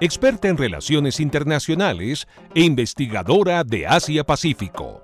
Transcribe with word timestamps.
experta 0.00 0.48
en 0.48 0.58
relaciones 0.58 1.20
internacionales 1.20 2.26
e 2.54 2.62
investigadora 2.62 3.64
de 3.64 3.86
Asia-Pacífico. 3.86 5.02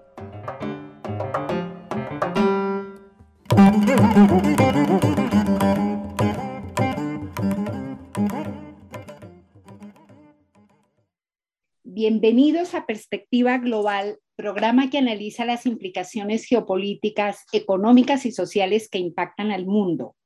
Bienvenidos 11.84 12.74
a 12.74 12.84
Perspectiva 12.84 13.58
Global, 13.58 14.18
programa 14.36 14.90
que 14.90 14.98
analiza 14.98 15.44
las 15.44 15.66
implicaciones 15.66 16.44
geopolíticas, 16.44 17.44
económicas 17.52 18.26
y 18.26 18.32
sociales 18.32 18.88
que 18.90 18.98
impactan 18.98 19.52
al 19.52 19.64
mundo. 19.64 20.16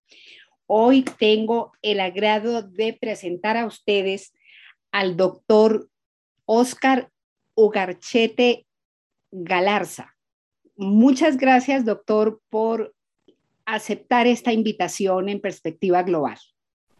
Hoy 0.66 1.04
tengo 1.18 1.72
el 1.82 2.00
agrado 2.00 2.62
de 2.62 2.92
presentar 2.92 3.56
a 3.56 3.66
ustedes 3.66 4.32
al 4.96 5.14
doctor 5.14 5.90
Oscar 6.46 7.10
Ugarchete 7.54 8.66
Galarza. 9.30 10.16
Muchas 10.74 11.36
gracias, 11.36 11.84
doctor, 11.84 12.40
por 12.48 12.94
aceptar 13.66 14.26
esta 14.26 14.54
invitación 14.54 15.28
en 15.28 15.42
perspectiva 15.42 16.02
global. 16.02 16.38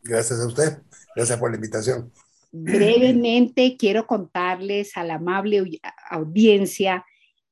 Gracias 0.03 0.41
a 0.41 0.47
usted. 0.47 0.83
Gracias 1.15 1.39
por 1.39 1.51
la 1.51 1.57
invitación. 1.57 2.13
Brevemente 2.53 3.79
quiero 3.79 4.07
contarles 4.07 4.95
a 4.99 5.03
la 5.03 5.15
amable 5.15 5.81
audiencia 6.11 7.03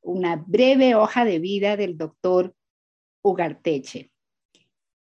una 0.02 0.36
breve 0.36 0.94
hoja 0.94 1.24
de 1.24 1.38
vida 1.38 1.78
del 1.78 1.96
doctor 1.96 2.54
Ugarteche. 3.22 4.10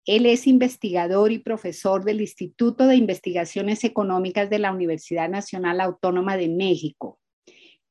Él 0.06 0.24
es 0.26 0.46
investigador 0.46 1.32
y 1.32 1.40
profesor 1.40 2.04
del 2.04 2.20
Instituto 2.20 2.86
de 2.86 2.94
Investigaciones 2.94 3.82
Económicas 3.82 4.48
de 4.48 4.60
la 4.60 4.70
Universidad 4.70 5.28
Nacional 5.28 5.80
Autónoma 5.80 6.36
de 6.36 6.48
México, 6.48 7.18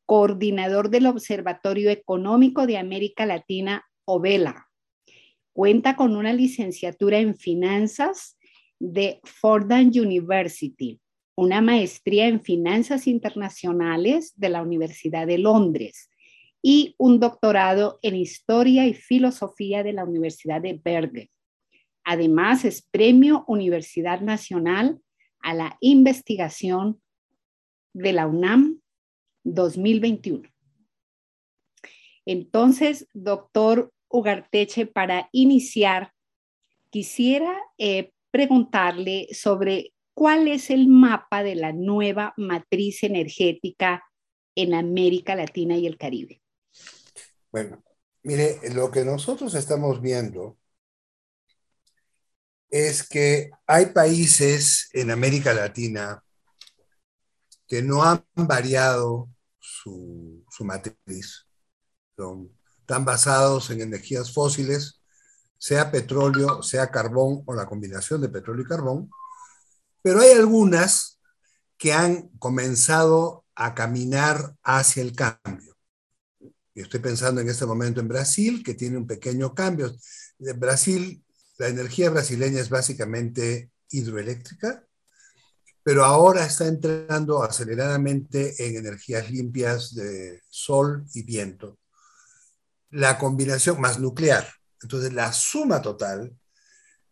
coordinador 0.05 0.89
del 0.89 1.07
Observatorio 1.07 1.89
Económico 1.89 2.67
de 2.67 2.77
América 2.77 3.25
Latina, 3.25 3.83
OVELA. 4.05 4.69
Cuenta 5.51 5.97
con 5.97 6.15
una 6.15 6.31
licenciatura 6.31 7.19
en 7.19 7.35
finanzas 7.35 8.37
de 8.79 9.19
Fordham 9.25 9.91
University, 9.93 11.01
una 11.35 11.59
maestría 11.59 12.27
en 12.27 12.41
finanzas 12.41 13.07
internacionales 13.07 14.31
de 14.37 14.49
la 14.49 14.61
Universidad 14.61 15.27
de 15.27 15.39
Londres 15.39 16.09
y 16.61 16.95
un 16.97 17.19
doctorado 17.19 17.99
en 18.01 18.15
historia 18.15 18.87
y 18.87 18.93
filosofía 18.93 19.83
de 19.83 19.91
la 19.91 20.05
Universidad 20.05 20.61
de 20.61 20.79
Bergen. 20.81 21.29
Además, 22.05 22.65
es 22.65 22.83
Premio 22.91 23.43
Universidad 23.47 24.21
Nacional 24.21 25.01
a 25.39 25.53
la 25.53 25.77
Investigación 25.81 27.01
de 27.93 28.13
la 28.13 28.27
UNAM 28.27 28.79
2021. 29.43 30.47
Entonces, 32.25 33.07
doctor 33.13 33.91
Ugarteche, 34.07 34.85
para 34.85 35.29
iniciar, 35.31 36.13
quisiera 36.89 37.55
eh, 37.77 38.11
preguntarle 38.31 39.27
sobre 39.31 39.93
cuál 40.13 40.47
es 40.47 40.69
el 40.69 40.87
mapa 40.87 41.43
de 41.43 41.55
la 41.55 41.73
nueva 41.73 42.33
matriz 42.37 43.03
energética 43.03 44.03
en 44.55 44.73
América 44.73 45.35
Latina 45.35 45.75
y 45.75 45.87
el 45.87 45.97
Caribe. 45.97 46.41
Bueno, 47.51 47.83
mire, 48.23 48.59
lo 48.73 48.91
que 48.91 49.03
nosotros 49.03 49.55
estamos 49.55 50.01
viendo 50.01 50.57
es 52.69 53.07
que 53.07 53.51
hay 53.67 53.87
países 53.87 54.89
en 54.93 55.11
América 55.11 55.53
Latina 55.53 56.23
que 57.67 57.81
no 57.81 58.03
han 58.03 58.23
variado 58.35 59.29
su, 59.59 60.45
matriz. 60.59 61.47
están 62.79 63.05
basados 63.05 63.69
en 63.71 63.81
energías 63.81 64.31
fósiles, 64.31 65.01
sea 65.57 65.91
petróleo, 65.91 66.61
sea 66.61 66.91
carbón 66.91 67.43
o 67.45 67.53
la 67.53 67.65
combinación 67.65 68.21
de 68.21 68.29
petróleo 68.29 68.63
y 68.63 68.67
carbón, 68.67 69.09
pero 70.01 70.21
hay 70.21 70.31
algunas 70.31 71.19
que 71.77 71.93
han 71.93 72.29
comenzado 72.39 73.45
a 73.55 73.73
caminar 73.73 74.55
hacia 74.63 75.01
el 75.01 75.15
cambio. 75.15 75.75
Y 76.73 76.81
estoy 76.81 76.99
pensando 76.99 77.41
en 77.41 77.49
este 77.49 77.65
momento 77.65 78.01
en 78.01 78.07
Brasil, 78.07 78.61
que 78.63 78.73
tiene 78.73 78.97
un 78.97 79.07
pequeño 79.07 79.55
cambio. 79.55 79.95
Brasil 80.37 81.24
la 81.57 81.67
energía 81.67 82.09
brasileña 82.09 82.59
es 82.59 82.69
básicamente 82.69 83.71
hidroeléctrica, 83.89 84.85
pero 85.83 86.03
ahora 86.03 86.45
está 86.45 86.67
entrando 86.67 87.43
aceleradamente 87.43 88.55
en 88.65 88.77
energías 88.77 89.29
limpias 89.29 89.93
de 89.93 90.41
sol 90.49 91.05
y 91.13 91.23
viento. 91.23 91.77
La 92.89 93.17
combinación 93.17 93.79
más 93.79 93.99
nuclear. 93.99 94.47
Entonces, 94.81 95.13
la 95.13 95.31
suma 95.31 95.81
total 95.81 96.35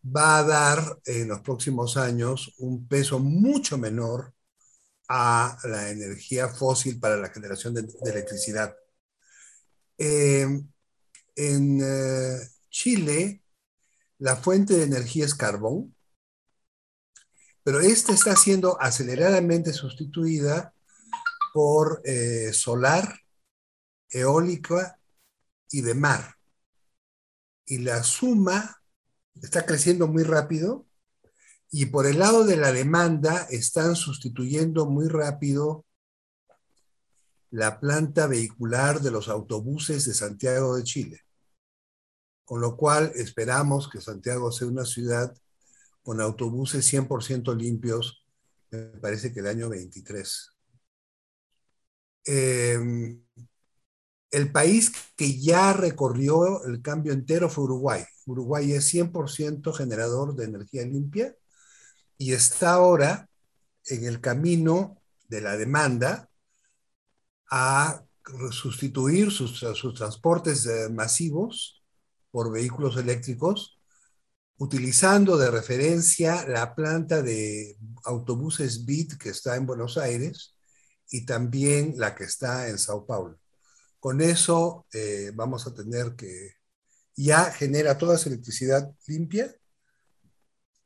va 0.04 0.38
a 0.38 0.42
dar 0.42 0.98
en 1.06 1.28
los 1.28 1.40
próximos 1.40 1.96
años 1.96 2.54
un 2.58 2.86
peso 2.86 3.18
mucho 3.18 3.78
menor 3.78 4.34
a 5.08 5.56
la 5.64 5.90
energía 5.90 6.48
fósil 6.48 6.98
para 6.98 7.16
la 7.16 7.30
generación 7.30 7.74
de, 7.74 7.86
electricidad. 8.04 8.74
Eh, 9.96 10.46
en 11.36 11.80
eh, 11.82 12.48
Chile, 12.68 13.43
la 14.24 14.36
fuente 14.36 14.72
de 14.72 14.84
energía 14.84 15.26
es 15.26 15.34
carbón, 15.34 15.94
pero 17.62 17.80
esta 17.80 18.14
está 18.14 18.34
siendo 18.36 18.80
aceleradamente 18.80 19.74
sustituida 19.74 20.72
por 21.52 22.00
eh, 22.06 22.50
solar, 22.54 23.20
eólica 24.08 24.98
y 25.70 25.82
de 25.82 25.92
mar. 25.92 26.36
Y 27.66 27.80
la 27.80 28.02
suma 28.02 28.80
está 29.42 29.66
creciendo 29.66 30.08
muy 30.08 30.22
rápido 30.22 30.86
y 31.70 31.84
por 31.84 32.06
el 32.06 32.18
lado 32.20 32.46
de 32.46 32.56
la 32.56 32.72
demanda 32.72 33.46
están 33.50 33.94
sustituyendo 33.94 34.86
muy 34.86 35.08
rápido 35.08 35.84
la 37.50 37.78
planta 37.78 38.26
vehicular 38.26 39.02
de 39.02 39.10
los 39.10 39.28
autobuses 39.28 40.06
de 40.06 40.14
Santiago 40.14 40.76
de 40.76 40.84
Chile 40.84 41.24
con 42.44 42.60
lo 42.60 42.76
cual 42.76 43.12
esperamos 43.14 43.88
que 43.88 44.00
Santiago 44.00 44.52
sea 44.52 44.68
una 44.68 44.84
ciudad 44.84 45.34
con 46.02 46.20
autobuses 46.20 46.86
100% 46.92 47.54
limpios, 47.56 48.24
me 48.70 48.82
parece 49.00 49.32
que 49.32 49.40
el 49.40 49.46
año 49.46 49.68
23. 49.70 50.50
Em, 52.26 53.22
el 54.30 54.52
país 54.52 54.92
que 55.16 55.38
ya 55.38 55.72
recorrió 55.72 56.64
el 56.64 56.82
cambio 56.82 57.12
entero 57.12 57.48
fue 57.48 57.64
Uruguay. 57.64 58.04
Uruguay 58.26 58.72
es 58.72 58.92
100% 58.92 59.72
generador 59.72 60.34
de 60.34 60.44
energía 60.44 60.84
limpia 60.84 61.34
y 62.18 62.32
está 62.32 62.74
ahora 62.74 63.28
en 63.86 64.04
el 64.04 64.20
camino 64.20 65.00
de 65.28 65.40
la 65.40 65.56
demanda 65.56 66.28
a 67.50 68.04
sustituir 68.50 69.30
sus, 69.30 69.58
sus 69.58 69.94
transportes 69.94 70.66
eh, 70.66 70.88
masivos 70.90 71.83
por 72.34 72.50
vehículos 72.50 72.96
eléctricos, 72.96 73.78
utilizando 74.56 75.36
de 75.36 75.52
referencia 75.52 76.44
la 76.48 76.74
planta 76.74 77.22
de 77.22 77.76
autobuses 78.02 78.84
BIT 78.84 79.18
que 79.18 79.28
está 79.28 79.54
en 79.54 79.66
Buenos 79.66 79.96
Aires 79.98 80.56
y 81.08 81.24
también 81.26 81.94
la 81.96 82.16
que 82.16 82.24
está 82.24 82.68
en 82.68 82.76
Sao 82.76 83.06
Paulo. 83.06 83.38
Con 84.00 84.20
eso 84.20 84.84
eh, 84.92 85.30
vamos 85.32 85.68
a 85.68 85.74
tener 85.74 86.16
que 86.16 86.54
ya 87.14 87.52
genera 87.52 87.96
toda 87.96 88.16
esa 88.16 88.30
electricidad 88.30 88.92
limpia 89.06 89.54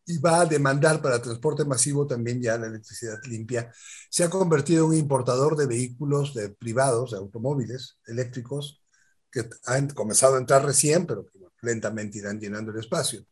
y 0.04 0.18
va 0.18 0.42
a 0.42 0.44
demandar 0.44 1.00
para 1.00 1.22
transporte 1.22 1.64
masivo 1.64 2.06
también 2.06 2.42
ya 2.42 2.58
la 2.58 2.66
electricidad 2.66 3.20
limpia. 3.24 3.72
Se 4.10 4.22
ha 4.22 4.28
convertido 4.28 4.84
en 4.84 4.90
un 4.90 4.96
importador 4.98 5.56
de 5.56 5.64
vehículos 5.64 6.34
de 6.34 6.50
privados, 6.50 7.12
de 7.12 7.16
automóviles 7.16 7.96
eléctricos, 8.06 8.82
que 9.30 9.48
han 9.66 9.88
comenzado 9.90 10.36
a 10.36 10.38
entrar 10.38 10.64
recién, 10.64 11.06
pero 11.06 11.26
que 11.26 11.38
lentamente 11.62 12.18
irán 12.18 12.40
llenando 12.40 12.72
el 12.72 12.78
espacio. 12.78 13.24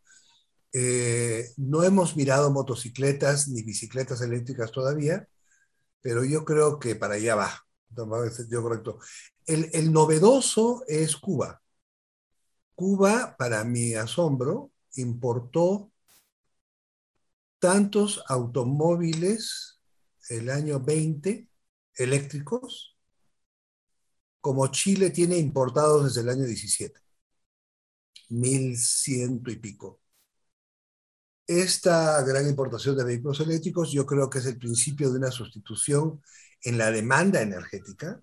Eh, 0.72 1.52
no 1.56 1.82
hemos 1.82 2.16
mirado 2.16 2.50
motocicletas 2.50 3.48
ni 3.48 3.62
bicicletas 3.62 4.20
eléctricas 4.20 4.72
todavía, 4.72 5.28
pero 6.00 6.24
yo 6.24 6.44
creo 6.44 6.78
que 6.78 6.96
para 6.96 7.14
allá 7.14 7.34
va. 7.36 7.66
Yo 8.50 8.62
correcto. 8.62 8.98
El, 9.46 9.70
el 9.72 9.92
novedoso 9.92 10.84
es 10.86 11.16
Cuba. 11.16 11.62
Cuba, 12.74 13.36
para 13.38 13.64
mi 13.64 13.94
asombro, 13.94 14.70
importó 14.96 15.90
tantos 17.58 18.22
automóviles 18.28 19.80
el 20.28 20.50
año 20.50 20.80
20 20.80 21.48
eléctricos 21.94 22.95
como 24.46 24.68
Chile 24.68 25.10
tiene 25.10 25.36
importados 25.38 26.04
desde 26.04 26.20
el 26.20 26.28
año 26.28 26.44
17. 26.44 27.00
Mil 28.28 28.76
ciento 28.78 29.50
y 29.50 29.56
pico. 29.56 30.00
Esta 31.48 32.22
gran 32.22 32.48
importación 32.48 32.96
de 32.96 33.02
vehículos 33.02 33.40
eléctricos 33.40 33.90
yo 33.90 34.06
creo 34.06 34.30
que 34.30 34.38
es 34.38 34.46
el 34.46 34.56
principio 34.56 35.10
de 35.10 35.18
una 35.18 35.32
sustitución 35.32 36.22
en 36.62 36.78
la 36.78 36.92
demanda 36.92 37.42
energética 37.42 38.22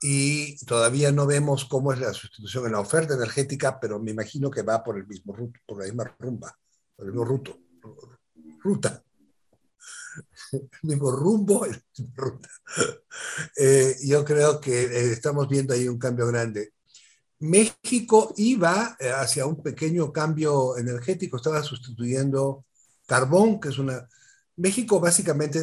y 0.00 0.56
todavía 0.64 1.12
no 1.12 1.26
vemos 1.26 1.66
cómo 1.66 1.92
es 1.92 1.98
la 2.00 2.14
sustitución 2.14 2.64
en 2.64 2.72
la 2.72 2.80
oferta 2.80 3.12
energética, 3.12 3.78
pero 3.78 3.98
me 4.00 4.12
imagino 4.12 4.50
que 4.50 4.62
va 4.62 4.82
por 4.82 4.96
el 4.96 5.06
mismo 5.06 5.34
por 5.66 5.80
la 5.80 5.84
misma 5.84 6.16
rumba, 6.18 6.58
por 6.96 7.04
el 7.04 7.12
mismo 7.12 7.26
ruto, 7.26 7.58
ruta. 8.62 9.04
El 10.52 10.68
mismo 10.82 11.10
rumbo, 11.10 11.66
la 11.66 11.80
misma 11.98 12.14
ruta. 12.16 12.48
Eh, 13.56 13.96
yo 14.04 14.24
creo 14.24 14.60
que 14.60 14.84
eh, 14.84 15.12
estamos 15.12 15.48
viendo 15.48 15.74
ahí 15.74 15.88
un 15.88 15.98
cambio 15.98 16.26
grande. 16.26 16.72
México 17.40 18.32
iba 18.36 18.96
eh, 18.98 19.10
hacia 19.10 19.46
un 19.46 19.62
pequeño 19.62 20.12
cambio 20.12 20.76
energético, 20.78 21.36
estaba 21.36 21.62
sustituyendo 21.62 22.64
carbón, 23.06 23.60
que 23.60 23.68
es 23.68 23.78
una... 23.78 24.08
México 24.56 25.00
básicamente 25.00 25.60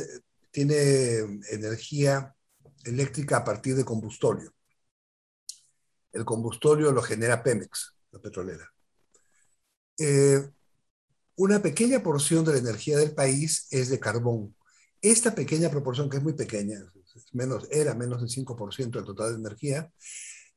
tiene 0.51 1.41
energía 1.49 2.35
eléctrica 2.83 3.37
a 3.37 3.43
partir 3.43 3.75
de 3.75 3.85
combustorio. 3.85 4.53
El 6.11 6.25
combustorio 6.25 6.91
lo 6.91 7.01
genera 7.01 7.41
Pemex, 7.41 7.95
la 8.11 8.19
petrolera. 8.19 8.69
Eh, 9.97 10.49
una 11.41 11.59
pequeña 11.61 12.03
porción 12.03 12.45
de 12.45 12.53
la 12.53 12.59
energía 12.59 12.97
del 12.97 13.15
país 13.15 13.67
es 13.71 13.89
de 13.89 13.99
carbón. 13.99 14.55
Esta 15.01 15.33
pequeña 15.33 15.71
proporción, 15.71 16.07
que 16.07 16.17
es 16.17 16.23
muy 16.23 16.33
pequeña, 16.33 16.79
menos, 17.33 17.67
era 17.71 17.95
menos 17.95 18.21
del 18.21 18.29
5% 18.29 18.91
del 18.91 19.05
total 19.05 19.31
de 19.33 19.39
energía, 19.39 19.91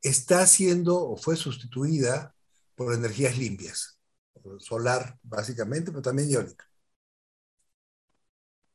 está 0.03 0.47
siendo 0.47 1.01
o 1.03 1.17
fue 1.17 1.37
sustituida 1.37 2.35
por 2.75 2.93
energías 2.93 3.39
limpias, 3.39 3.99
solar 4.59 5.19
básicamente, 5.23 5.91
pero 5.91 6.03
también 6.03 6.31
eólica. 6.31 6.69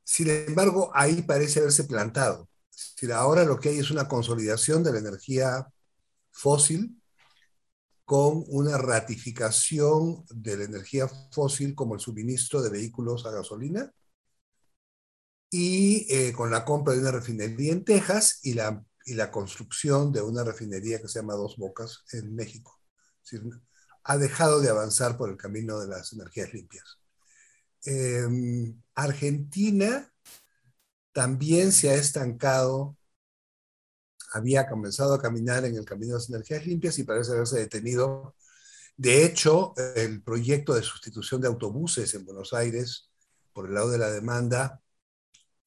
Sin 0.03 0.29
embargo, 0.29 0.89
ahí 0.95 1.21
parece 1.21 1.59
haberse 1.59 1.83
plantado 1.83 2.49
ahora 3.13 3.43
lo 3.43 3.59
que 3.59 3.69
hay 3.69 3.79
es 3.79 3.91
una 3.91 4.07
consolidación 4.07 4.83
de 4.83 4.93
la 4.93 4.99
energía 4.99 5.67
fósil 6.31 6.98
con 8.09 8.43
una 8.47 8.75
ratificación 8.75 10.25
de 10.31 10.57
la 10.57 10.63
energía 10.63 11.07
fósil 11.31 11.75
como 11.75 11.93
el 11.93 11.99
suministro 11.99 12.59
de 12.59 12.71
vehículos 12.71 13.27
a 13.27 13.29
gasolina 13.29 13.93
y 15.51 16.07
eh, 16.09 16.33
con 16.33 16.49
la 16.49 16.65
compra 16.65 16.95
de 16.95 17.01
una 17.01 17.11
refinería 17.11 17.71
en 17.71 17.85
Texas 17.85 18.39
y 18.41 18.55
la, 18.55 18.83
y 19.05 19.13
la 19.13 19.29
construcción 19.29 20.11
de 20.11 20.23
una 20.23 20.43
refinería 20.43 20.99
que 20.99 21.07
se 21.07 21.19
llama 21.19 21.35
Dos 21.35 21.57
Bocas 21.57 22.03
en 22.11 22.33
México. 22.33 22.81
ha 24.05 24.17
dejado 24.17 24.59
de 24.59 24.69
avanzar 24.69 25.15
por 25.15 25.29
el 25.29 25.37
camino 25.37 25.79
de 25.79 25.89
las 25.89 26.11
energías 26.11 26.51
limpias. 26.51 26.97
Em, 27.85 28.81
Argentina 28.95 30.11
también 31.11 31.71
se 31.71 31.91
ha 31.91 31.93
estancado, 31.93 32.97
había 34.33 34.67
comenzado 34.67 35.13
a 35.13 35.21
caminar 35.21 35.65
en 35.65 35.75
el 35.75 35.85
camino 35.85 36.13
de 36.13 36.19
las 36.19 36.29
energías 36.29 36.65
limpias 36.65 36.97
y 36.99 37.03
parece 37.03 37.31
haberse 37.31 37.57
detenido. 37.57 38.35
De 38.95 39.23
hecho, 39.23 39.73
el 39.95 40.21
proyecto 40.21 40.73
de 40.73 40.83
sustitución 40.83 41.41
de 41.41 41.47
autobuses 41.47 42.13
en 42.13 42.25
Buenos 42.25 42.53
Aires 42.53 43.09
por 43.53 43.67
el 43.67 43.73
lado 43.73 43.89
de 43.89 43.97
la 43.97 44.11
demanda 44.11 44.81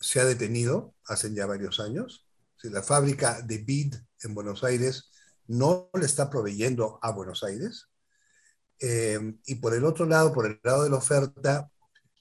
se 0.00 0.20
ha 0.20 0.24
detenido 0.24 0.94
hace 1.06 1.32
ya 1.34 1.46
varios 1.46 1.80
años. 1.80 2.26
La 2.62 2.82
fábrica 2.82 3.42
de 3.42 3.58
BID 3.58 3.96
en 4.22 4.34
Buenos 4.34 4.62
Aires 4.64 5.10
no 5.46 5.90
le 5.94 6.06
está 6.06 6.30
proveyendo 6.30 6.98
a 7.02 7.10
Buenos 7.10 7.42
Aires. 7.42 7.88
Eh, 8.78 9.36
y 9.46 9.56
por 9.56 9.74
el 9.74 9.84
otro 9.84 10.06
lado, 10.06 10.32
por 10.32 10.46
el 10.46 10.60
lado 10.62 10.84
de 10.84 10.90
la 10.90 10.96
oferta, 10.96 11.70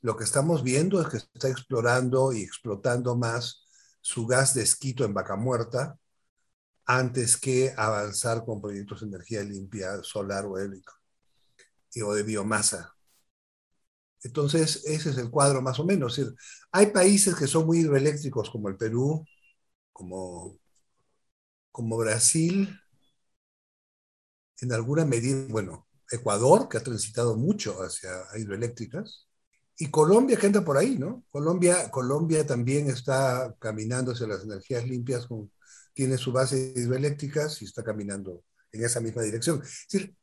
lo 0.02 0.18
que 0.18 0.24
estamos 0.24 0.64
viendo 0.64 1.00
es 1.00 1.08
que 1.08 1.18
está 1.18 1.48
explorando 1.48 2.34
y 2.34 2.42
explotando 2.42 3.16
más 3.16 3.66
su 4.02 4.26
gas 4.26 4.54
de 4.56 4.64
esquito 4.64 5.06
en 5.06 5.14
vaca 5.14 5.36
muerta 5.36 6.00
antes 6.98 7.38
que 7.38 7.74
avanzar 7.78 8.44
con 8.44 8.62
proyectos 8.62 9.00
de 9.00 9.08
energía 9.08 9.44
limpia, 9.44 10.04
solar 10.04 10.46
o 10.46 10.60
eólico, 10.60 10.94
o 12.06 12.14
de 12.14 12.24
biomasa. 12.24 12.94
Entonces, 14.24 14.84
ese 14.86 15.12
es 15.12 15.18
el 15.18 15.32
cuadro 15.32 15.62
más 15.62 15.80
o 15.80 15.86
menos. 15.86 16.20
hay 16.72 16.88
países 16.88 17.34
que 17.36 17.48
son 17.48 17.66
muy 17.66 17.80
hidroeléctricos, 17.80 18.50
como 18.50 18.68
el 18.68 18.76
Perú, 18.76 19.26
como, 19.94 20.60
como 21.72 21.98
Brasil, 21.98 22.78
en 24.60 24.74
alguna 24.74 25.06
medida, 25.06 25.48
bueno, 25.50 25.88
Ecuador, 26.12 26.68
que 26.68 26.78
ha 26.78 26.84
transitado 26.84 27.38
mucho 27.38 27.82
hacia 27.82 28.12
hidroeléctricas, 28.38 29.30
y 29.78 29.90
Colombia 29.90 30.38
que 30.38 30.48
anda 30.48 30.64
por 30.64 30.78
ahí, 30.78 30.98
¿no? 30.98 31.24
Colombia, 31.32 31.90
Colombia 31.90 32.46
también 32.46 32.90
está 32.90 33.56
caminando 33.60 34.12
hacia 34.12 34.28
las 34.28 34.44
energías 34.44 34.86
limpias, 34.86 35.26
con, 35.26 35.50
tiene 35.94 36.18
su 36.18 36.32
base 36.32 36.74
hidroeléctricas 36.76 37.62
y 37.62 37.66
está 37.66 37.84
caminando 37.84 38.44
en 38.72 38.86
esa 38.86 39.00
misma 39.00 39.22
dirección. 39.22 39.62
Es 39.64 39.86
decir, 39.90 40.16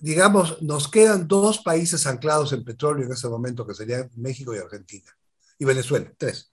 digamos, 0.00 0.60
nos 0.62 0.88
quedan 0.88 1.26
dos 1.26 1.58
países 1.58 2.06
anclados 2.06 2.52
en 2.52 2.64
petróleo 2.64 3.06
en 3.06 3.12
ese 3.12 3.28
momento, 3.28 3.66
que 3.66 3.74
serían 3.74 4.10
México 4.16 4.54
y 4.54 4.58
Argentina, 4.58 5.10
y 5.58 5.64
Venezuela, 5.64 6.12
tres. 6.18 6.52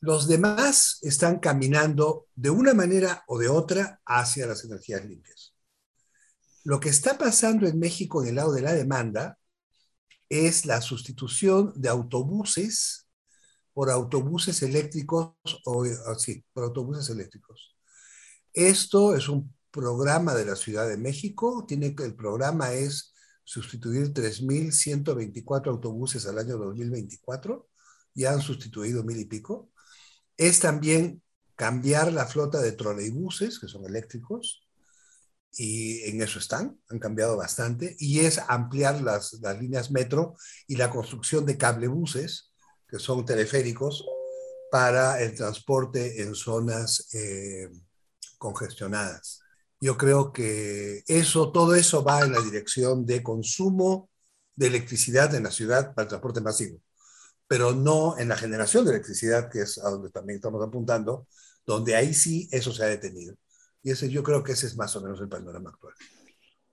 Los 0.00 0.28
demás 0.28 0.98
están 1.02 1.38
caminando 1.38 2.26
de 2.34 2.50
una 2.50 2.74
manera 2.74 3.24
o 3.26 3.38
de 3.38 3.48
otra 3.48 4.00
hacia 4.04 4.46
las 4.46 4.64
energías 4.64 5.04
limpias. 5.04 5.54
Lo 6.64 6.78
que 6.80 6.90
está 6.90 7.18
pasando 7.18 7.66
en 7.66 7.78
México 7.78 8.22
en 8.22 8.30
el 8.30 8.34
lado 8.36 8.52
de 8.52 8.62
la 8.62 8.72
demanda 8.72 9.38
es 10.28 10.64
la 10.64 10.80
sustitución 10.80 11.72
de 11.76 11.88
autobuses 11.88 13.01
por 13.74 13.90
autobuses 13.90 14.62
eléctricos, 14.62 15.34
o 15.64 15.84
así, 16.06 16.44
por 16.52 16.64
autobuses 16.64 17.08
eléctricos. 17.10 17.76
Esto 18.52 19.14
es 19.14 19.28
un 19.28 19.54
programa 19.70 20.34
de 20.34 20.44
la 20.44 20.56
Ciudad 20.56 20.88
de 20.88 20.98
México. 20.98 21.64
Tiene, 21.66 21.94
el 21.98 22.14
programa 22.14 22.72
es 22.72 23.14
sustituir 23.44 24.12
3.124 24.12 25.68
autobuses 25.68 26.26
al 26.26 26.38
año 26.38 26.58
2024. 26.58 27.68
Ya 28.14 28.32
han 28.32 28.42
sustituido 28.42 29.02
mil 29.02 29.18
y 29.18 29.24
pico. 29.24 29.70
Es 30.36 30.60
también 30.60 31.22
cambiar 31.56 32.12
la 32.12 32.26
flota 32.26 32.60
de 32.60 32.72
troleibuses, 32.72 33.58
que 33.58 33.68
son 33.68 33.86
eléctricos, 33.86 34.66
y 35.54 36.00
en 36.04 36.22
eso 36.22 36.38
están, 36.38 36.80
han 36.88 36.98
cambiado 36.98 37.36
bastante, 37.36 37.96
y 37.98 38.20
es 38.20 38.38
ampliar 38.48 39.02
las, 39.02 39.34
las 39.34 39.60
líneas 39.60 39.90
metro 39.90 40.34
y 40.66 40.76
la 40.76 40.90
construcción 40.90 41.44
de 41.44 41.58
cablebuses, 41.58 42.51
que 42.92 42.98
son 42.98 43.24
teleféricos, 43.24 44.04
para 44.70 45.22
el 45.22 45.34
transporte 45.34 46.22
en 46.22 46.34
zonas 46.34 47.08
eh, 47.14 47.70
congestionadas. 48.36 49.40
Yo 49.80 49.96
creo 49.96 50.30
que 50.30 51.02
eso, 51.06 51.52
todo 51.52 51.74
eso 51.74 52.04
va 52.04 52.20
en 52.20 52.32
la 52.32 52.42
dirección 52.42 53.06
de 53.06 53.22
consumo 53.22 54.10
de 54.54 54.66
electricidad 54.66 55.34
en 55.34 55.44
la 55.44 55.50
ciudad 55.50 55.94
para 55.94 56.02
el 56.02 56.08
transporte 56.08 56.42
masivo, 56.42 56.80
pero 57.48 57.72
no 57.72 58.18
en 58.18 58.28
la 58.28 58.36
generación 58.36 58.84
de 58.84 58.90
electricidad, 58.90 59.50
que 59.50 59.62
es 59.62 59.78
a 59.78 59.88
donde 59.88 60.10
también 60.10 60.36
estamos 60.36 60.62
apuntando, 60.62 61.26
donde 61.64 61.96
ahí 61.96 62.12
sí 62.12 62.46
eso 62.52 62.72
se 62.72 62.84
ha 62.84 62.88
detenido. 62.88 63.34
Y 63.82 63.90
ese, 63.90 64.10
yo 64.10 64.22
creo 64.22 64.42
que 64.42 64.52
ese 64.52 64.66
es 64.66 64.76
más 64.76 64.94
o 64.96 65.00
menos 65.00 65.18
el 65.20 65.28
panorama 65.28 65.70
actual. 65.70 65.94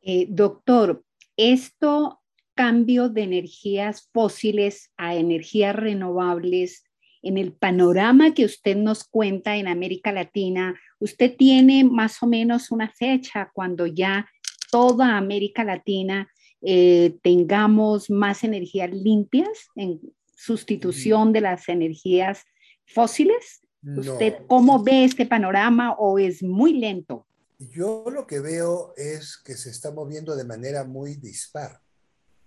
Eh, 0.02 0.28
doctor, 0.30 1.02
esto 1.38 2.22
cambio 2.60 3.08
de 3.08 3.22
energías 3.22 4.10
fósiles 4.12 4.92
a 4.98 5.16
energías 5.16 5.74
renovables, 5.74 6.84
en 7.22 7.38
el 7.38 7.54
panorama 7.54 8.34
que 8.34 8.44
usted 8.44 8.76
nos 8.76 9.06
cuenta 9.06 9.56
en 9.56 9.70
América 9.70 10.12
Latina, 10.12 10.78
¿usted 11.00 11.38
tiene 11.38 11.86
más 11.86 12.22
o 12.22 12.28
menos 12.28 12.70
una 12.70 12.90
fecha 12.90 13.50
cuando 13.54 13.88
ya 13.88 14.30
toda 14.74 15.16
América 15.16 15.64
Latina 15.64 16.30
eh, 16.62 17.16
tengamos 17.24 18.10
más 18.10 18.44
energías 18.44 18.92
limpias 18.92 19.70
en 19.78 20.02
sustitución 20.36 21.32
de 21.32 21.40
las 21.40 21.70
energías 21.70 22.44
fósiles? 22.88 23.62
¿Usted 23.82 24.40
cómo 24.48 24.84
ve 24.84 25.06
este 25.06 25.26
panorama 25.26 25.94
o 25.98 26.20
es 26.20 26.44
muy 26.44 26.74
lento? 26.74 27.26
Yo 27.58 28.04
lo 28.12 28.28
que 28.28 28.42
veo 28.42 28.94
es 28.98 29.38
que 29.38 29.56
se 29.56 29.70
está 29.70 29.92
moviendo 29.92 30.36
de 30.36 30.44
manera 30.44 30.84
muy 30.84 31.16
dispar. 31.16 31.80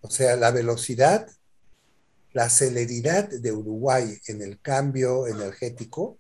O 0.03 0.11
sea, 0.11 0.37
la 0.37 0.51
velocidad 0.51 1.29
la 2.33 2.49
celeridad 2.49 3.29
de 3.29 3.53
Uruguay 3.53 4.19
en 4.27 4.43
el 4.43 4.61
cambio 4.61 5.27
energético, 5.27 6.19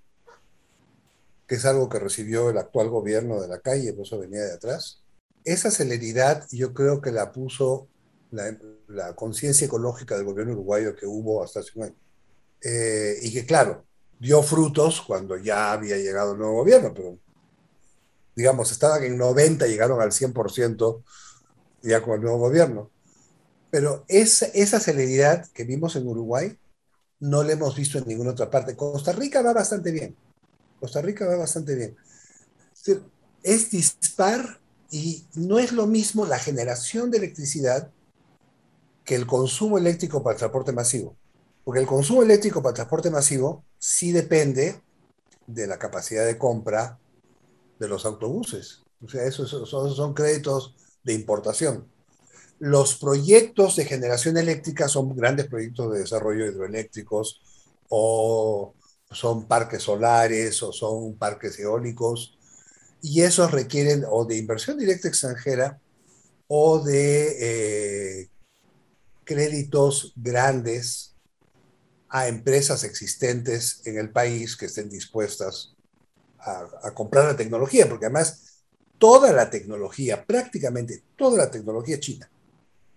que 1.46 1.54
es 1.56 1.64
algo 1.64 1.88
que 1.88 1.98
recibió 1.98 2.50
el 2.50 2.58
actual 2.58 2.88
gobierno 2.90 3.40
de 3.40 3.48
la 3.48 3.60
calle, 3.60 3.92
por 3.92 4.06
eso 4.06 4.18
venía 4.18 4.42
de 4.42 4.54
atrás, 4.54 5.02
esa 5.44 5.70
celeridad 5.70 6.46
yo 6.50 6.72
creo 6.72 7.00
que 7.00 7.10
la 7.10 7.32
puso 7.32 7.88
la, 8.30 9.14
conciencia 9.14 9.66
ecológica 9.66 10.16
del 10.16 10.24
gobierno 10.24 10.52
uruguayo 10.52 10.94
que 10.94 11.06
hubo 11.06 11.42
hasta 11.42 11.60
hace 11.60 11.70
un 11.74 11.84
año. 11.84 11.96
Eh, 12.62 13.18
y 13.22 13.32
que 13.32 13.44
claro, 13.44 13.84
dio 14.18 14.42
frutos 14.42 15.02
cuando 15.02 15.36
ya 15.36 15.72
había 15.72 15.96
llegado 15.96 16.32
el 16.32 16.38
nuevo 16.38 16.54
gobierno, 16.56 16.92
pero 16.94 17.18
digamos, 18.36 18.70
estaban 18.70 19.02
en 19.04 19.18
90, 19.18 19.66
llegaron 19.66 20.00
al 20.00 20.12
100% 20.12 21.02
ya 21.82 22.02
con 22.02 22.14
el 22.14 22.20
nuevo 22.20 22.38
gobierno. 22.38 22.90
Pero 23.72 24.04
esa, 24.06 24.80
celeridad 24.80 25.50
que 25.54 25.64
vimos 25.64 25.96
en 25.96 26.06
Uruguay 26.06 26.58
no 27.20 27.42
la 27.42 27.52
hemos 27.52 27.74
visto 27.74 27.96
en 27.96 28.06
ninguna 28.06 28.32
otra 28.32 28.50
parte. 28.50 28.76
Costa 28.76 29.12
Rica 29.12 29.40
va 29.40 29.54
bastante 29.54 29.90
bien. 29.90 30.14
Costa 30.78 31.00
Rica 31.00 31.26
va 31.26 31.36
bastante 31.36 31.74
bien. 31.74 31.96
Es 33.42 33.70
dispar 33.70 34.60
y 34.90 35.24
no 35.36 35.58
es 35.58 35.72
lo 35.72 35.86
mismo 35.86 36.26
la 36.26 36.38
generación 36.38 37.10
de 37.10 37.16
electricidad 37.16 37.90
que 39.06 39.14
el 39.14 39.26
consumo 39.26 39.78
eléctrico 39.78 40.22
para 40.22 40.34
el 40.34 40.38
transporte 40.38 40.72
masivo. 40.72 41.16
Porque 41.64 41.80
el 41.80 41.86
consumo 41.86 42.22
eléctrico 42.22 42.60
para 42.60 42.72
el 42.72 42.76
transporte 42.76 43.08
masivo 43.08 43.64
sí 43.78 44.12
depende 44.12 44.82
de 45.46 45.66
la 45.66 45.78
capacidad 45.78 46.26
de 46.26 46.36
compra 46.36 46.98
de 47.78 47.88
los 47.88 48.04
autobuses. 48.04 48.82
O 49.02 49.08
sea, 49.08 49.24
esos 49.24 49.48
son 49.48 50.12
créditos 50.12 50.76
de 51.04 51.14
importación. 51.14 51.90
Los 52.64 52.94
proyectos 52.94 53.74
de 53.74 53.84
generación 53.84 54.36
eléctrica 54.36 54.86
son 54.86 55.16
grandes 55.16 55.48
proyectos 55.48 55.92
de 55.92 55.98
desarrollo 55.98 56.46
hidroeléctricos 56.46 57.42
o 57.88 58.76
son 59.10 59.48
parques 59.48 59.82
solares 59.82 60.62
o 60.62 60.72
son 60.72 61.16
parques 61.16 61.58
eólicos. 61.58 62.38
Y 63.00 63.22
esos 63.22 63.50
requieren 63.50 64.04
o 64.08 64.24
de 64.24 64.36
inversión 64.36 64.78
directa 64.78 65.08
extranjera 65.08 65.80
o 66.46 66.78
de 66.78 68.20
eh, 68.20 68.30
créditos 69.24 70.12
grandes 70.14 71.16
a 72.10 72.28
empresas 72.28 72.84
existentes 72.84 73.84
en 73.86 73.98
el 73.98 74.12
país 74.12 74.56
que 74.56 74.66
estén 74.66 74.88
dispuestas 74.88 75.74
a, 76.38 76.64
a 76.84 76.94
comprar 76.94 77.24
la 77.24 77.36
tecnología, 77.36 77.88
porque 77.88 78.06
además 78.06 78.62
toda 78.98 79.32
la 79.32 79.50
tecnología, 79.50 80.24
prácticamente 80.24 81.02
toda 81.16 81.38
la 81.38 81.50
tecnología 81.50 81.98
china, 81.98 82.30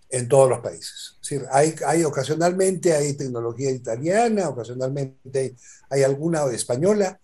en 0.10 0.28
todos 0.28 0.50
los 0.50 0.60
países. 0.60 1.18
Es 1.22 1.30
decir, 1.30 1.48
hay, 1.52 1.74
hay 1.86 2.04
ocasionalmente 2.04 2.94
hay 2.94 3.16
tecnología 3.18 3.72
italiana, 3.72 4.50
ocasionalmente 4.50 5.56
hay, 5.90 6.04
alguna 6.04 6.46
española, 6.52 7.20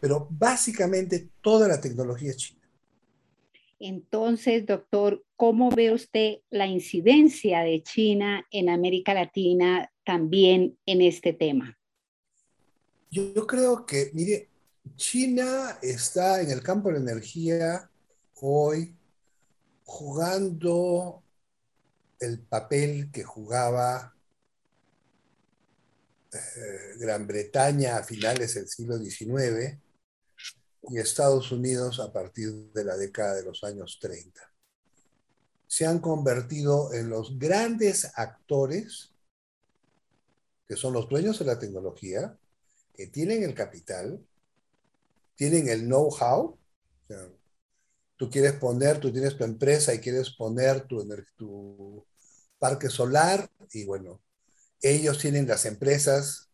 pero 0.00 0.26
básicamente 0.30 1.28
toda 1.40 1.68
la 1.68 1.80
tecnología 1.80 2.30
es 2.30 2.36
china. 2.36 2.60
Entonces, 3.78 4.66
doctor, 4.66 5.24
¿cómo 5.36 5.70
ve 5.70 5.92
usted 5.92 6.38
la 6.50 6.66
incidencia 6.66 7.60
de 7.60 7.82
China 7.82 8.46
en 8.50 8.68
América 8.68 9.14
Latina 9.14 9.90
también 10.04 10.78
en 10.84 11.00
este 11.00 11.32
tema? 11.32 11.78
Yo, 13.10 13.32
yo 13.32 13.46
creo 13.46 13.86
que, 13.86 14.10
mire, 14.12 14.50
China 14.96 15.78
está 15.82 16.42
en 16.42 16.50
el 16.50 16.62
campo 16.62 16.88
de 16.88 16.94
la 16.94 17.10
energía 17.10 17.90
hoy 18.40 18.94
jugando 19.84 21.22
el 22.20 22.40
papel 22.40 23.10
que 23.10 23.24
jugaba 23.24 24.14
eh, 26.32 26.96
Gran 26.98 27.26
Bretaña 27.26 27.96
a 27.96 28.04
finales 28.04 28.54
del 28.54 28.68
siglo 28.68 28.98
XIX 28.98 29.78
y 30.90 30.98
Estados 30.98 31.50
Unidos 31.50 31.98
a 31.98 32.12
partir 32.12 32.52
de 32.72 32.84
la 32.84 32.96
década 32.96 33.34
de 33.34 33.44
los 33.44 33.64
años 33.64 33.98
30. 34.00 34.40
Se 35.66 35.86
han 35.86 35.98
convertido 35.98 36.92
en 36.94 37.10
los 37.10 37.38
grandes 37.38 38.10
actores 38.14 39.10
que 40.70 40.76
son 40.76 40.92
los 40.92 41.08
dueños 41.08 41.36
de 41.40 41.46
la 41.46 41.58
tecnología, 41.58 42.38
que 42.94 43.08
tienen 43.08 43.42
el 43.42 43.56
capital, 43.56 44.24
tienen 45.34 45.68
el 45.68 45.80
know-how. 45.80 46.56
tú 48.16 48.30
quieres 48.30 48.52
poner, 48.52 49.00
tú 49.00 49.12
tienes 49.12 49.36
tu 49.36 49.42
empresa 49.42 49.92
y 49.92 49.98
quieres 49.98 50.30
poner 50.30 50.82
tu, 50.86 51.04
tu 51.36 52.06
parque 52.60 52.88
solar 52.88 53.50
y 53.72 53.84
bueno, 53.84 54.20
ellos 54.80 55.18
tienen 55.18 55.48
las 55.48 55.66
empresas 55.66 56.48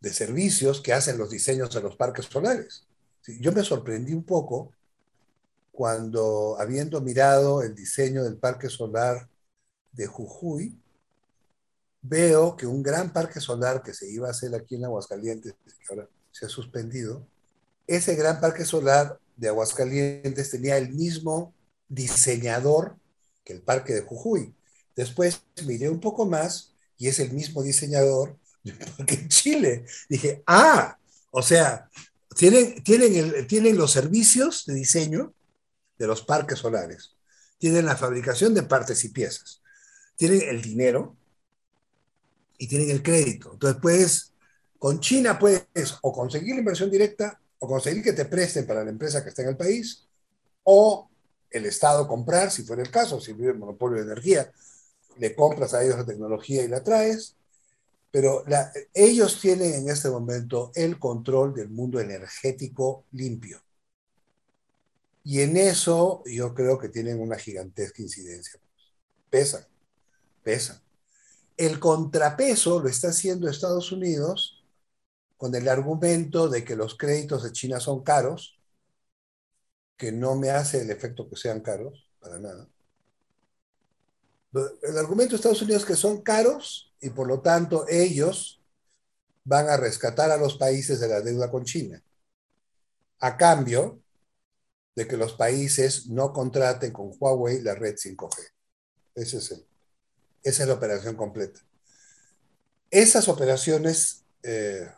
de 0.00 0.12
servicios 0.12 0.80
que 0.80 0.92
hacen 0.92 1.18
los 1.18 1.30
diseños 1.30 1.74
de 1.74 1.80
los 1.80 1.96
parques 1.96 2.26
solares. 2.26 2.86
Yo 3.26 3.50
me 3.52 3.64
sorprendí 3.64 4.12
un 4.12 4.22
poco 4.22 4.72
cuando, 5.72 6.56
habiendo 6.60 7.00
mirado 7.00 7.62
el 7.62 7.74
diseño 7.74 8.22
del 8.22 8.36
parque 8.36 8.68
solar 8.68 9.28
de 9.92 10.06
Jujuy, 10.06 10.78
veo 12.02 12.54
que 12.54 12.66
un 12.66 12.82
gran 12.82 13.12
parque 13.12 13.40
solar 13.40 13.82
que 13.82 13.94
se 13.94 14.08
iba 14.10 14.28
a 14.28 14.32
hacer 14.32 14.54
aquí 14.54 14.76
en 14.76 14.84
Aguascalientes, 14.84 15.54
que 15.64 15.72
ahora 15.88 16.08
se 16.30 16.46
ha 16.46 16.48
suspendido, 16.48 17.26
ese 17.86 18.14
gran 18.14 18.40
parque 18.40 18.64
solar 18.64 19.18
de 19.36 19.48
Aguascalientes 19.48 20.50
tenía 20.50 20.76
el 20.76 20.92
mismo 20.92 21.54
diseñador 21.88 22.96
que 23.42 23.52
el 23.52 23.62
parque 23.62 23.94
de 23.94 24.02
Jujuy. 24.02 24.54
Después 24.96 25.42
miré 25.64 25.88
un 25.88 26.00
poco 26.00 26.26
más 26.26 26.72
y 26.96 27.08
es 27.08 27.18
el 27.18 27.32
mismo 27.32 27.62
diseñador 27.62 28.36
que 29.06 29.14
en 29.14 29.28
Chile. 29.28 29.86
Dije, 30.08 30.42
ah, 30.46 30.98
o 31.30 31.42
sea, 31.42 31.90
tienen, 32.36 32.82
tienen, 32.82 33.76
los 33.76 33.92
servicios 33.92 34.64
de 34.66 34.74
diseño 34.74 35.34
de 35.98 36.06
los 36.06 36.22
parques 36.22 36.58
solares, 36.58 37.14
tienen 37.58 37.86
la 37.86 37.96
fabricación 37.96 38.54
de 38.54 38.64
partes 38.64 39.04
y 39.04 39.10
piezas, 39.10 39.62
tienen 40.16 40.42
el 40.42 40.60
dinero 40.60 41.16
y 42.58 42.66
tienen 42.66 42.90
el 42.90 43.02
crédito. 43.02 43.52
Entonces, 43.52 43.80
puedes, 43.80 44.32
con 44.78 45.00
China 45.00 45.38
puedes 45.38 45.66
o 46.02 46.12
conseguir 46.12 46.54
la 46.54 46.60
inversión 46.60 46.90
directa 46.90 47.40
o 47.58 47.68
conseguir 47.68 48.02
que 48.02 48.12
te 48.12 48.24
presten 48.24 48.66
para 48.66 48.84
la 48.84 48.90
empresa 48.90 49.22
que 49.22 49.30
está 49.30 49.42
en 49.42 49.48
el 49.48 49.56
país 49.56 50.06
o 50.64 51.08
el 51.50 51.66
Estado 51.66 52.08
comprar, 52.08 52.50
si 52.50 52.64
fuera 52.64 52.82
el 52.82 52.90
caso, 52.90 53.20
si 53.20 53.32
vive 53.32 53.52
el 53.52 53.58
monopolio 53.58 53.98
de 53.98 54.10
energía, 54.10 54.50
le 55.18 55.34
compras 55.34 55.74
a 55.74 55.82
ellos 55.82 55.96
la 55.96 56.06
tecnología 56.06 56.62
y 56.64 56.68
la 56.68 56.82
traes, 56.82 57.36
pero 58.10 58.44
ellos 58.92 59.40
tienen 59.40 59.74
en 59.74 59.88
este 59.88 60.08
momento 60.08 60.70
el 60.74 60.98
control 60.98 61.52
del 61.54 61.68
mundo 61.68 62.00
energético 62.00 63.04
limpio. 63.12 63.60
Y 65.24 65.40
en 65.40 65.56
eso 65.56 66.22
yo 66.26 66.54
creo 66.54 66.78
que 66.78 66.90
tienen 66.90 67.20
una 67.20 67.36
gigantesca 67.36 68.02
incidencia. 68.02 68.60
Pesan, 69.30 69.66
pesan. 70.42 70.80
El 71.56 71.80
contrapeso 71.80 72.80
lo 72.80 72.88
está 72.88 73.08
haciendo 73.08 73.48
Estados 73.48 73.90
Unidos 73.90 74.62
con 75.36 75.54
el 75.54 75.68
argumento 75.68 76.48
de 76.48 76.64
que 76.64 76.76
los 76.76 76.96
créditos 76.96 77.42
de 77.42 77.52
China 77.52 77.80
son 77.80 78.02
caros, 78.02 78.58
que 79.96 80.12
no 80.12 80.36
me 80.36 80.50
hace 80.50 80.82
el 80.82 80.90
efecto 80.90 81.28
que 81.28 81.36
sean 81.36 81.60
caros, 81.60 82.08
para 82.20 82.38
nada. 82.38 82.68
El 84.82 84.98
argumento 84.98 85.32
de 85.32 85.36
Estados 85.36 85.62
Unidos 85.62 85.82
es 85.82 85.88
que 85.88 85.96
son 85.96 86.22
caros 86.22 86.94
y 87.00 87.10
por 87.10 87.26
lo 87.26 87.40
tanto 87.40 87.86
ellos 87.88 88.62
van 89.42 89.68
a 89.68 89.76
rescatar 89.76 90.30
a 90.30 90.36
los 90.36 90.56
países 90.56 91.00
de 91.00 91.08
la 91.08 91.20
deuda 91.20 91.50
con 91.50 91.64
China, 91.64 92.02
a 93.18 93.36
cambio 93.36 94.00
de 94.94 95.08
que 95.08 95.16
los 95.16 95.32
países 95.32 96.06
no 96.06 96.32
contraten 96.32 96.92
con 96.92 97.10
Huawei 97.18 97.62
la 97.62 97.74
red 97.74 97.96
5G. 97.96 98.50
Ese 99.16 99.38
es 99.38 99.64
esa 100.44 100.62
es 100.62 100.68
la 100.68 100.74
operación 100.74 101.16
completa. 101.16 101.60
Esas 102.90 103.28
operaciones, 103.28 104.24
eh, 104.42 104.88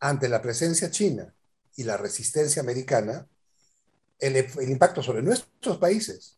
ante 0.00 0.28
la 0.28 0.42
presencia 0.42 0.90
china 0.90 1.32
y 1.76 1.84
la 1.84 1.96
resistencia 1.96 2.62
americana, 2.62 3.28
el 4.18 4.36
impacto 4.68 5.02
sobre 5.02 5.22
nuestros 5.22 5.78
países 5.78 6.37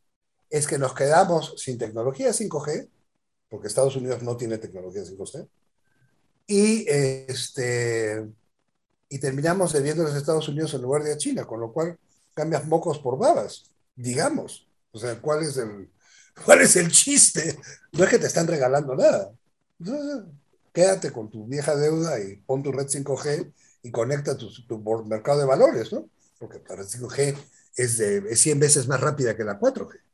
es 0.50 0.66
que 0.66 0.78
nos 0.78 0.94
quedamos 0.94 1.54
sin 1.56 1.78
tecnología 1.78 2.30
5G, 2.30 2.88
porque 3.48 3.68
Estados 3.68 3.96
Unidos 3.96 4.22
no 4.22 4.36
tiene 4.36 4.58
tecnología 4.58 5.02
5G, 5.02 5.48
y, 6.48 6.84
este, 6.88 8.28
y 9.08 9.18
terminamos 9.20 9.72
debiendo 9.72 10.02
a 10.02 10.08
los 10.08 10.16
Estados 10.16 10.48
Unidos 10.48 10.74
en 10.74 10.82
lugar 10.82 11.04
de 11.04 11.12
a 11.12 11.16
China, 11.16 11.44
con 11.44 11.60
lo 11.60 11.72
cual 11.72 11.96
cambias 12.34 12.66
mocos 12.66 12.98
por 12.98 13.16
babas, 13.16 13.70
digamos. 13.94 14.68
O 14.90 14.98
sea, 14.98 15.20
¿cuál 15.20 15.44
es 15.44 15.56
el, 15.56 15.88
cuál 16.44 16.60
es 16.62 16.74
el 16.74 16.90
chiste? 16.90 17.56
No 17.92 18.02
es 18.02 18.10
que 18.10 18.18
te 18.18 18.26
están 18.26 18.48
regalando 18.48 18.96
nada. 18.96 19.30
quédate 20.72 21.12
con 21.12 21.30
tu 21.30 21.46
vieja 21.46 21.76
deuda 21.76 22.18
y 22.18 22.36
pon 22.36 22.62
tu 22.64 22.72
red 22.72 22.86
5G 22.86 23.52
y 23.84 23.90
conecta 23.92 24.36
tu, 24.36 24.50
tu 24.66 24.78
mercado 25.04 25.38
de 25.38 25.46
valores, 25.46 25.92
¿no? 25.92 26.08
Porque 26.40 26.60
la 26.68 26.74
red 26.74 26.86
5G 26.86 27.36
es, 27.76 27.98
de, 27.98 28.18
es 28.28 28.40
100 28.40 28.58
veces 28.58 28.88
más 28.88 29.00
rápida 29.00 29.36
que 29.36 29.44
la 29.44 29.60
4G 29.60 30.09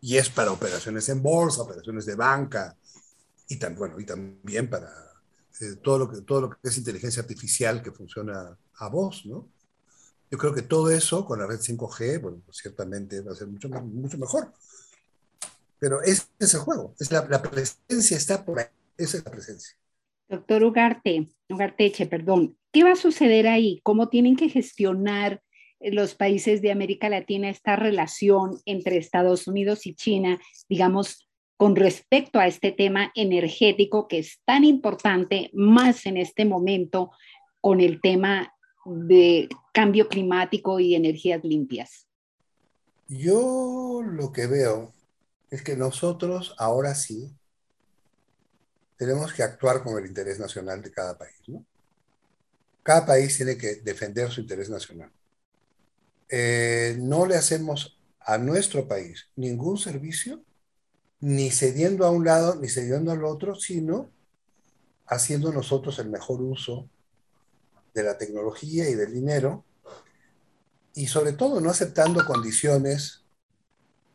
y 0.00 0.16
es 0.16 0.28
para 0.30 0.52
operaciones 0.52 1.08
en 1.08 1.22
bolsa, 1.22 1.62
operaciones 1.62 2.06
de 2.06 2.14
banca, 2.14 2.76
y, 3.48 3.58
bueno, 3.74 3.98
y 3.98 4.04
también 4.04 4.70
para 4.70 4.88
eh, 5.60 5.76
todo, 5.82 5.98
lo 5.98 6.10
que, 6.10 6.22
todo 6.22 6.42
lo 6.42 6.50
que 6.50 6.56
es 6.62 6.78
inteligencia 6.78 7.22
artificial 7.22 7.82
que 7.82 7.90
funciona 7.90 8.56
a 8.76 8.88
voz, 8.88 9.26
¿no? 9.26 9.48
Yo 10.30 10.38
creo 10.38 10.54
que 10.54 10.62
todo 10.62 10.90
eso 10.90 11.24
con 11.24 11.40
la 11.40 11.46
red 11.46 11.58
5G, 11.58 12.20
bueno, 12.20 12.40
pues 12.46 12.58
ciertamente 12.58 13.20
va 13.20 13.32
a 13.32 13.34
ser 13.34 13.48
mucho, 13.48 13.68
mucho 13.68 14.16
mejor. 14.16 14.52
Pero 15.80 16.00
ese 16.02 16.22
es 16.38 16.54
el 16.54 16.60
juego, 16.60 16.94
es 17.00 17.10
la, 17.10 17.26
la 17.28 17.42
presencia 17.42 18.16
está 18.16 18.44
por 18.44 18.60
ahí, 18.60 18.66
esa 18.96 19.18
es 19.18 19.24
la 19.24 19.30
presencia. 19.30 19.76
Doctor 20.28 20.62
Ugarte, 20.62 21.28
Ugarteche, 21.48 22.06
perdón, 22.06 22.56
¿qué 22.72 22.84
va 22.84 22.92
a 22.92 22.96
suceder 22.96 23.48
ahí? 23.48 23.80
¿Cómo 23.82 24.08
tienen 24.08 24.36
que 24.36 24.48
gestionar 24.48 25.42
los 25.80 26.14
países 26.14 26.62
de 26.62 26.70
América 26.70 27.08
Latina 27.08 27.48
esta 27.48 27.76
relación 27.76 28.60
entre 28.66 28.98
Estados 28.98 29.46
Unidos 29.46 29.86
y 29.86 29.94
China, 29.94 30.40
digamos, 30.68 31.28
con 31.56 31.76
respecto 31.76 32.38
a 32.38 32.46
este 32.46 32.72
tema 32.72 33.12
energético 33.14 34.08
que 34.08 34.18
es 34.18 34.40
tan 34.44 34.64
importante, 34.64 35.50
más 35.52 36.06
en 36.06 36.16
este 36.16 36.44
momento 36.44 37.10
con 37.60 37.80
el 37.80 38.00
tema 38.00 38.54
de 38.84 39.48
cambio 39.72 40.08
climático 40.08 40.80
y 40.80 40.94
energías 40.94 41.44
limpias? 41.44 42.06
Yo 43.08 44.02
lo 44.04 44.32
que 44.32 44.46
veo 44.46 44.94
es 45.50 45.62
que 45.62 45.76
nosotros 45.76 46.54
ahora 46.58 46.94
sí 46.94 47.30
tenemos 48.96 49.32
que 49.32 49.42
actuar 49.42 49.82
con 49.82 49.98
el 49.98 50.06
interés 50.06 50.38
nacional 50.38 50.82
de 50.82 50.90
cada 50.90 51.18
país. 51.18 51.36
¿no? 51.46 51.64
Cada 52.82 53.04
país 53.06 53.36
tiene 53.36 53.56
que 53.56 53.76
defender 53.76 54.30
su 54.30 54.40
interés 54.40 54.70
nacional. 54.70 55.10
Eh, 56.30 56.96
no 56.98 57.26
le 57.26 57.34
hacemos 57.34 57.98
a 58.20 58.38
nuestro 58.38 58.86
país 58.86 59.28
ningún 59.36 59.78
servicio, 59.78 60.42
ni 61.20 61.50
cediendo 61.50 62.06
a 62.06 62.10
un 62.10 62.24
lado, 62.24 62.54
ni 62.54 62.68
cediendo 62.68 63.12
al 63.12 63.24
otro, 63.24 63.54
sino 63.54 64.10
haciendo 65.06 65.52
nosotros 65.52 65.98
el 65.98 66.08
mejor 66.08 66.40
uso 66.40 66.88
de 67.92 68.04
la 68.04 68.16
tecnología 68.16 68.88
y 68.88 68.94
del 68.94 69.12
dinero, 69.12 69.64
y 70.94 71.08
sobre 71.08 71.32
todo 71.32 71.60
no 71.60 71.70
aceptando 71.70 72.24
condiciones 72.24 73.24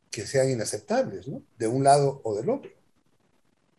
que 0.10 0.26
sean 0.26 0.50
inaceptables, 0.50 1.28
¿no? 1.28 1.44
De 1.58 1.68
un 1.68 1.84
lado 1.84 2.22
o 2.24 2.36
del 2.36 2.50
otro. 2.50 2.72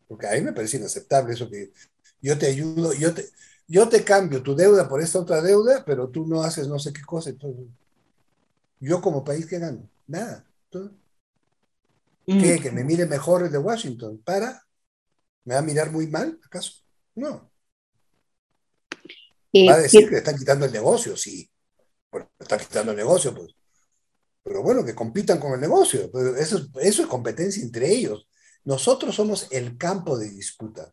Porque 0.06 0.28
a 0.28 0.32
mí 0.32 0.42
me 0.42 0.52
parece 0.52 0.76
inaceptable 0.76 1.34
eso 1.34 1.48
que 1.50 1.72
yo 2.20 2.38
te 2.38 2.46
ayudo, 2.46 2.92
yo 2.92 3.14
te, 3.14 3.26
yo 3.66 3.88
te 3.88 4.04
cambio 4.04 4.42
tu 4.42 4.54
deuda 4.54 4.88
por 4.88 5.00
esta 5.00 5.18
otra 5.18 5.40
deuda, 5.40 5.84
pero 5.84 6.08
tú 6.08 6.26
no 6.26 6.42
haces 6.42 6.68
no 6.68 6.78
sé 6.78 6.92
qué 6.92 7.02
cosa. 7.02 7.30
Entonces, 7.30 7.64
yo 8.80 9.00
como 9.00 9.24
país, 9.24 9.46
¿qué 9.46 9.58
gano? 9.58 9.88
Nada. 10.06 10.44
¿Qué? 10.70 10.78
Mm. 12.26 12.62
¿Que 12.62 12.70
me 12.72 12.84
mire 12.84 13.06
mejor 13.06 13.44
el 13.44 13.52
de 13.52 13.58
Washington? 13.58 14.20
¿Para? 14.24 14.62
¿Me 15.44 15.54
va 15.54 15.60
a 15.60 15.64
mirar 15.64 15.90
muy 15.92 16.06
mal, 16.08 16.38
acaso? 16.44 16.82
No. 17.14 17.50
Va 19.68 19.74
a 19.74 19.78
decir 19.78 20.04
que 20.04 20.12
le 20.12 20.18
están 20.18 20.36
quitando 20.36 20.66
el 20.66 20.72
negocio, 20.72 21.16
sí. 21.16 21.48
Bueno, 22.10 22.30
le 22.38 22.44
están 22.44 22.58
quitando 22.58 22.90
el 22.90 22.96
negocio, 22.96 23.34
pues. 23.34 23.54
Pero 24.42 24.62
bueno, 24.62 24.84
que 24.84 24.94
compitan 24.94 25.38
con 25.38 25.52
el 25.54 25.60
negocio. 25.60 26.10
Eso, 26.36 26.66
eso 26.80 27.02
es 27.02 27.08
competencia 27.08 27.62
entre 27.62 27.90
ellos. 27.90 28.28
Nosotros 28.64 29.14
somos 29.14 29.48
el 29.50 29.78
campo 29.78 30.18
de 30.18 30.30
disputa. 30.30 30.92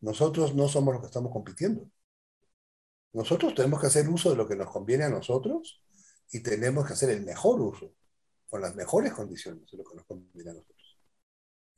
Nosotros 0.00 0.54
no 0.54 0.68
somos 0.68 0.94
los 0.94 1.02
que 1.02 1.06
estamos 1.06 1.32
compitiendo. 1.32 1.88
Nosotros 3.12 3.54
tenemos 3.54 3.80
que 3.80 3.86
hacer 3.86 4.08
uso 4.08 4.30
de 4.30 4.36
lo 4.36 4.48
que 4.48 4.56
nos 4.56 4.70
conviene 4.70 5.04
a 5.04 5.10
nosotros 5.10 5.82
y 6.32 6.40
tenemos 6.40 6.86
que 6.86 6.94
hacer 6.94 7.10
el 7.10 7.22
mejor 7.24 7.60
uso, 7.60 7.94
con 8.48 8.60
las 8.60 8.74
mejores 8.74 9.12
condiciones 9.12 9.70
de 9.70 9.78
lo 9.78 9.84
que 9.84 9.96
nos 9.96 10.06
conviene 10.06 10.50
a 10.50 10.54
nosotros. 10.54 10.98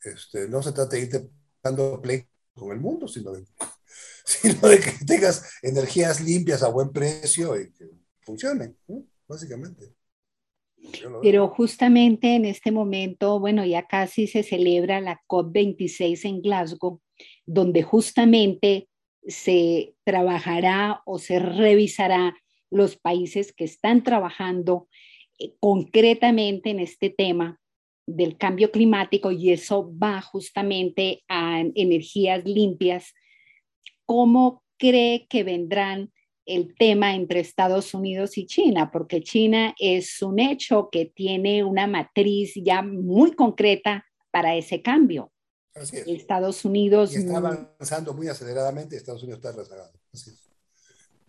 Este, 0.02 0.49
no 0.49 0.62
se 0.62 0.73
trata 0.73 0.96
de 0.96 1.02
irte 1.02 1.30
dando 1.62 2.00
play 2.00 2.25
con 2.54 2.71
el 2.73 2.80
mundo, 2.80 3.08
sino 3.08 3.32
de, 3.32 3.45
sino 4.25 4.69
de 4.69 4.80
que 4.80 4.93
tengas 5.04 5.58
energías 5.62 6.21
limpias 6.21 6.62
a 6.62 6.69
buen 6.69 6.90
precio 6.90 7.60
y 7.60 7.73
que 7.73 7.90
funcionen, 8.21 8.76
básicamente. 9.26 9.95
Pero 11.23 11.49
justamente 11.49 12.36
en 12.36 12.45
este 12.45 12.71
momento, 12.71 13.40
bueno, 13.40 13.64
ya 13.64 13.86
casi 13.86 14.26
se 14.26 14.43
celebra 14.43 15.00
la 15.00 15.21
COP26 15.26 16.25
en 16.26 16.43
Glasgow, 16.43 17.00
donde 17.47 17.82
justamente 17.82 18.88
se 19.26 19.97
trabajará 20.04 21.00
o 21.06 21.19
se 21.19 21.38
revisará 21.38 22.34
los 22.75 22.97
países 22.97 23.52
que 23.52 23.65
están 23.65 24.02
trabajando 24.02 24.89
eh, 25.39 25.54
concretamente 25.60 26.71
en 26.71 26.80
este 26.80 27.10
tema 27.10 27.60
del 28.06 28.37
cambio 28.37 28.71
climático 28.71 29.30
y 29.30 29.50
eso 29.50 29.91
va 29.97 30.21
justamente 30.21 31.23
a 31.28 31.60
energías 31.75 32.45
limpias. 32.45 33.15
¿Cómo 34.04 34.63
cree 34.76 35.26
que 35.28 35.45
vendrán 35.45 36.13
el 36.47 36.75
tema 36.76 37.15
entre 37.15 37.41
Estados 37.41 37.95
Unidos 37.95 38.37
y 38.37 38.47
China, 38.47 38.91
porque 38.93 39.23
China 39.23 39.75
es 39.78 40.21
un 40.21 40.39
hecho 40.39 40.89
que 40.91 41.06
tiene 41.06 41.65
una 41.65 41.87
matriz 41.87 42.52
ya 42.56 42.82
muy 42.82 43.32
concreta 43.32 44.04
para 44.30 44.54
ese 44.54 44.82
cambio. 44.82 45.32
Estados 45.75 46.65
Unidos... 46.65 47.17
está 47.17 47.39
avanzando 47.39 48.15
muy 48.15 48.28
aceleradamente, 48.28 48.97
Estados 48.97 49.23
Unidos 49.23 49.39
está 49.39 49.52
rezagado. 49.52 49.93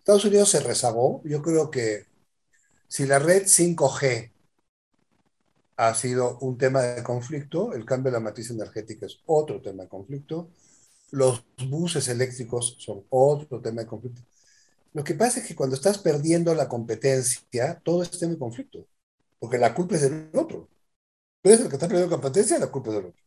Estados 0.06 0.24
Unidos 0.24 0.50
se 0.50 0.60
rezagó. 0.60 1.20
Yo 1.24 1.42
creo 1.42 1.68
que 1.68 2.06
si 2.86 3.06
la 3.06 3.18
red 3.18 3.42
5G 3.48 4.30
ha 5.78 5.94
sido 5.94 6.38
un 6.38 6.56
tema 6.56 6.82
de 6.82 7.02
conflicto, 7.02 7.72
el 7.72 7.84
cambio 7.84 8.12
de 8.12 8.18
la 8.18 8.22
matriz 8.22 8.50
energética 8.50 9.06
es 9.06 9.18
otro 9.26 9.60
tema 9.60 9.82
de 9.82 9.88
conflicto, 9.88 10.48
los 11.10 11.44
buses 11.68 12.06
eléctricos 12.06 12.76
son 12.78 13.04
otro 13.10 13.60
tema 13.60 13.82
de 13.82 13.88
conflicto. 13.88 14.22
Lo 14.94 15.02
que 15.02 15.14
pasa 15.14 15.40
es 15.40 15.48
que 15.48 15.56
cuando 15.56 15.74
estás 15.74 15.98
perdiendo 15.98 16.54
la 16.54 16.68
competencia, 16.68 17.80
todo 17.84 18.04
está 18.04 18.26
en 18.26 18.36
conflicto, 18.36 18.86
porque 19.40 19.58
la 19.58 19.74
culpa 19.74 19.96
es 19.96 20.02
del 20.02 20.30
otro. 20.34 20.68
Tú 21.42 21.48
eres 21.50 21.62
el 21.62 21.68
que 21.68 21.74
está 21.76 21.88
perdiendo 21.88 22.14
competencia, 22.14 22.60
la 22.60 22.70
culpa 22.70 22.90
es 22.90 22.96
del 22.96 23.06
otro. 23.06 23.24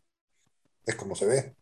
Es 0.85 0.95
como 0.95 1.13
se 1.15 1.25
ve. 1.25 1.55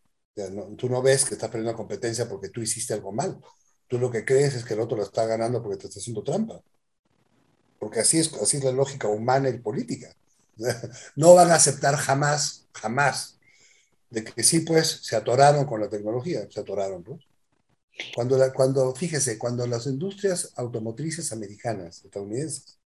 tú 0.77 0.89
no 0.89 1.01
ves 1.01 1.25
que 1.25 1.33
estás 1.33 1.49
perdiendo 1.49 1.75
competencia 1.75 2.29
porque 2.29 2.49
tú 2.49 2.61
hiciste 2.61 2.93
algo 2.93 3.11
mal. 3.11 3.41
Tú 3.87 3.97
lo 3.99 4.11
que 4.11 4.25
crees 4.25 4.53
es 4.55 4.65
que 4.65 4.73
el 4.73 4.81
otro 4.81 4.97
lo 4.97 5.03
está 5.03 5.25
ganando 5.25 5.61
porque 5.61 5.77
te 5.77 5.87
está 5.87 5.99
haciendo 5.99 6.23
trampa. 6.23 6.61
Porque 7.79 7.99
así 7.99 8.19
es, 8.19 8.33
así 8.33 8.57
es 8.57 8.63
la 8.63 8.71
lógica 8.71 9.07
humana 9.07 9.49
y 9.49 9.59
política. 9.59 10.13
No 11.15 11.35
van 11.35 11.51
a 11.51 11.55
aceptar 11.55 11.95
jamás, 11.95 12.67
jamás, 12.73 13.37
de 14.09 14.23
que 14.23 14.43
sí, 14.43 14.61
pues, 14.61 15.01
se 15.03 15.15
atoraron 15.15 15.65
con 15.65 15.81
la 15.81 15.89
tecnología, 15.89 16.47
se 16.49 16.59
atoraron, 16.59 17.03
pues. 17.03 17.21
Cuando, 18.15 18.37
cuando, 18.53 18.93
fíjese, 18.95 19.37
cuando 19.37 19.65
las 19.67 19.85
industrias 19.87 20.53
automotrices 20.55 21.31
americanas, 21.31 22.03
estadounidenses, 22.05 22.79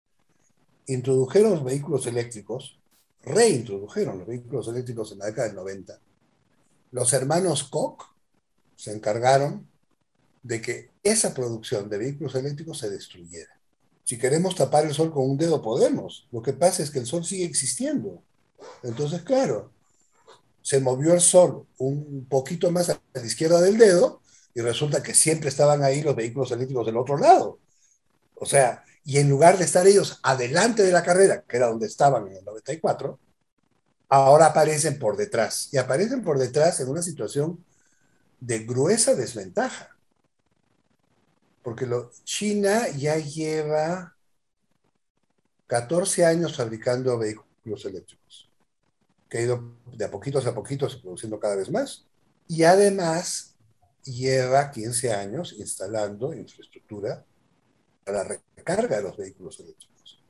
introdujeron 0.86 1.52
los 1.52 1.64
vehículos 1.64 2.06
eléctricos, 2.06 2.78
reintrodujeron 3.22 4.18
los 4.18 4.26
vehículos 4.26 4.68
eléctricos 4.68 5.12
en 5.12 5.18
la 5.18 5.26
década 5.26 5.48
del 5.48 5.56
90, 5.56 6.00
los 6.92 7.12
hermanos 7.12 7.64
Koch 7.64 8.02
se 8.76 8.92
encargaron 8.92 9.69
de 10.42 10.60
que 10.60 10.90
esa 11.02 11.34
producción 11.34 11.88
de 11.88 11.98
vehículos 11.98 12.34
eléctricos 12.34 12.78
se 12.78 12.90
destruyera. 12.90 13.60
Si 14.04 14.18
queremos 14.18 14.54
tapar 14.54 14.86
el 14.86 14.94
sol 14.94 15.12
con 15.12 15.30
un 15.30 15.36
dedo, 15.36 15.62
podemos. 15.62 16.26
Lo 16.32 16.42
que 16.42 16.52
pasa 16.52 16.82
es 16.82 16.90
que 16.90 16.98
el 16.98 17.06
sol 17.06 17.24
sigue 17.24 17.44
existiendo. 17.44 18.22
Entonces, 18.82 19.22
claro, 19.22 19.70
se 20.62 20.80
movió 20.80 21.14
el 21.14 21.20
sol 21.20 21.66
un 21.78 22.26
poquito 22.28 22.70
más 22.70 22.90
a 22.90 23.00
la 23.12 23.24
izquierda 23.24 23.60
del 23.60 23.78
dedo 23.78 24.20
y 24.54 24.60
resulta 24.60 25.02
que 25.02 25.14
siempre 25.14 25.48
estaban 25.48 25.82
ahí 25.82 26.02
los 26.02 26.16
vehículos 26.16 26.50
eléctricos 26.50 26.86
del 26.86 26.96
otro 26.96 27.16
lado. 27.16 27.58
O 28.34 28.46
sea, 28.46 28.84
y 29.04 29.18
en 29.18 29.28
lugar 29.28 29.58
de 29.58 29.64
estar 29.64 29.86
ellos 29.86 30.18
adelante 30.22 30.82
de 30.82 30.92
la 30.92 31.02
carrera, 31.02 31.44
que 31.46 31.56
era 31.56 31.68
donde 31.68 31.86
estaban 31.86 32.26
en 32.26 32.36
el 32.36 32.44
94, 32.44 33.18
ahora 34.08 34.46
aparecen 34.46 34.98
por 34.98 35.16
detrás. 35.16 35.68
Y 35.72 35.78
aparecen 35.78 36.22
por 36.22 36.38
detrás 36.38 36.80
en 36.80 36.88
una 36.88 37.02
situación 37.02 37.64
de 38.40 38.60
gruesa 38.60 39.14
desventaja. 39.14 39.96
Porque 41.70 41.88
China 42.24 42.88
ya 42.98 43.16
lleva 43.18 44.16
14 45.68 46.24
años 46.24 46.56
fabricando 46.56 47.16
vehículos 47.16 47.84
eléctricos, 47.84 48.50
que 49.28 49.38
ha 49.38 49.42
ido 49.42 49.76
de 49.86 50.04
a 50.04 50.10
poquitos 50.10 50.44
a 50.46 50.52
poquitos 50.52 50.96
produciendo 50.96 51.38
cada 51.38 51.54
vez 51.54 51.70
más. 51.70 52.08
Y 52.48 52.64
además 52.64 53.54
lleva 54.02 54.72
15 54.72 55.12
años 55.12 55.54
instalando 55.60 56.34
infraestructura 56.34 57.24
para 58.04 58.24
la 58.24 58.40
recarga 58.56 58.96
de 58.96 59.02
los 59.04 59.16
vehículos 59.16 59.60
eléctricos. 59.60 60.20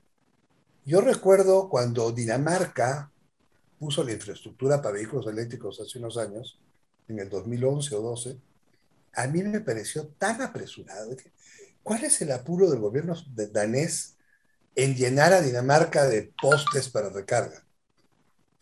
Yo 0.85 1.01
recuerdo 1.01 1.71
cuando 1.71 2.13
Dinamarca 2.13 3.11
puso 3.79 4.05
la 4.05 4.13
infraestructura 4.13 4.83
para 4.83 4.97
vehículos 4.97 5.27
eléctricos 5.27 5.81
hace 5.81 6.01
unos 6.01 6.19
años, 6.19 6.61
en 7.09 7.19
el 7.19 7.31
2011 7.31 7.95
o 7.97 8.03
12, 8.03 8.39
a 9.13 9.27
mí 9.27 9.43
me 9.43 9.61
pareció 9.61 10.09
tan 10.09 10.41
apresurado. 10.41 11.17
¿Cuál 11.83 12.05
es 12.05 12.21
el 12.23 12.33
apuro 12.33 12.71
del 12.71 12.81
gobierno 12.81 13.15
danés 13.53 14.17
en 14.77 14.95
llenar 14.95 15.33
a 15.33 15.41
Dinamarca 15.41 16.07
de 16.07 16.33
postes 16.41 16.89
para 16.89 17.11
recarga? 17.11 17.65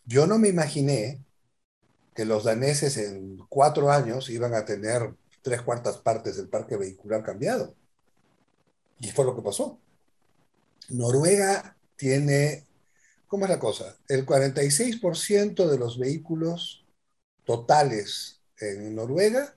Yo 0.05 0.25
no 0.25 0.39
me 0.39 0.47
imaginé 0.47 1.23
que 2.15 2.25
los 2.25 2.43
daneses 2.43 2.97
en 2.97 3.37
cuatro 3.49 3.91
años 3.91 4.29
iban 4.29 4.53
a 4.53 4.65
tener 4.65 5.13
tres 5.41 5.61
cuartas 5.61 5.97
partes 5.97 6.37
del 6.37 6.49
parque 6.49 6.77
vehicular 6.77 7.23
cambiado. 7.23 7.75
Y 8.99 9.11
fue 9.11 9.25
lo 9.25 9.35
que 9.35 9.41
pasó. 9.41 9.79
Noruega 10.89 11.77
tiene, 11.95 12.67
¿cómo 13.27 13.45
es 13.45 13.51
la 13.51 13.59
cosa? 13.59 13.97
El 14.07 14.25
46% 14.25 15.69
de 15.69 15.77
los 15.77 15.99
vehículos 15.99 16.85
totales 17.45 18.41
en 18.59 18.95
Noruega 18.95 19.55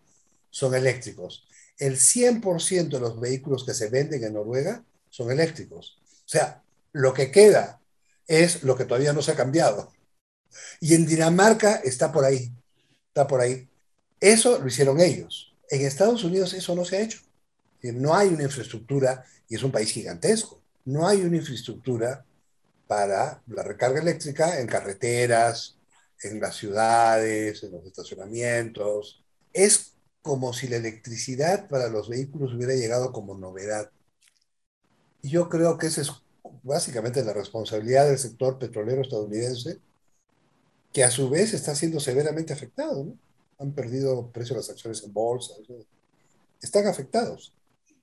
son 0.53 0.75
eléctricos. 0.75 1.49
El 1.79 1.97
100% 1.97 2.88
de 2.91 3.01
los 3.01 3.19
vehículos 3.19 3.65
que 3.65 3.75
se 3.75 3.88
venden 3.88 4.23
en 4.23 4.35
Noruega 4.35 4.85
son 5.09 5.33
eléctricos. 5.33 5.99
O 6.05 6.29
sea, 6.29 6.62
lo 6.93 7.12
que 7.12 7.31
queda 7.31 7.81
es 8.29 8.62
lo 8.62 8.77
que 8.77 8.85
todavía 8.85 9.12
no 9.12 9.23
se 9.23 9.33
ha 9.33 9.37
cambiado. 9.37 9.91
Y 10.81 10.95
en 10.95 11.07
Dinamarca 11.07 11.77
está 11.77 12.12
por 12.12 12.25
ahí, 12.25 12.53
está 13.09 13.27
por 13.27 13.41
ahí. 13.41 13.69
Eso 14.21 14.59
lo 14.59 14.69
hicieron 14.69 15.01
ellos. 15.01 15.57
En 15.71 15.85
Estados 15.87 16.23
Unidos 16.23 16.53
eso 16.53 16.75
no 16.77 16.85
se 16.85 16.99
ha 16.99 17.01
hecho. 17.01 17.21
No 17.83 18.15
hay 18.15 18.29
una 18.29 18.45
infraestructura, 18.45 19.25
y 19.49 19.57
es 19.57 19.62
un 19.62 19.73
país 19.73 19.91
gigantesco, 19.91 20.62
no 20.85 21.09
hay 21.09 21.23
una 21.23 21.38
infraestructura 21.38 22.25
para 22.87 23.43
la 23.47 23.62
recarga 23.62 24.01
eléctrica 24.01 24.61
en 24.61 24.67
carreteras, 24.67 25.79
en 26.23 26.41
las 26.41 26.57
ciudades, 26.57 27.62
en 27.62 27.73
los 27.73 27.87
estacionamientos. 27.87 29.25
Es 29.53 29.92
como 30.23 30.53
si 30.53 30.69
la 30.69 30.77
electricidad 30.77 31.69
para 31.69 31.89
los 31.89 32.09
vehículos 32.09 32.55
hubiera 32.55 32.75
llegado 32.75 33.13
como 33.13 33.37
novedad. 33.37 33.91
Y 35.21 35.31
yo 35.31 35.49
creo 35.49 35.77
que 35.77 35.89
esa 35.89 36.01
es 36.01 36.13
básicamente 36.63 37.25
la 37.25 37.33
responsabilidad 37.33 38.07
del 38.07 38.19
sector 38.19 38.59
petrolero 38.59 39.03
estadounidense, 39.03 39.79
que 40.93 41.05
a 41.05 41.11
su 41.11 41.29
vez 41.29 41.55
está 41.55 41.75
siendo 41.75 42.01
severamente 42.01 42.53
afectado. 42.53 43.05
¿no? 43.05 43.19
Han 43.59 43.73
perdido 43.73 44.31
precio 44.31 44.55
de 44.55 44.61
las 44.61 44.71
acciones 44.71 45.03
en 45.03 45.13
bolsa. 45.13 45.55
Están 46.61 46.87
afectados 46.87 47.53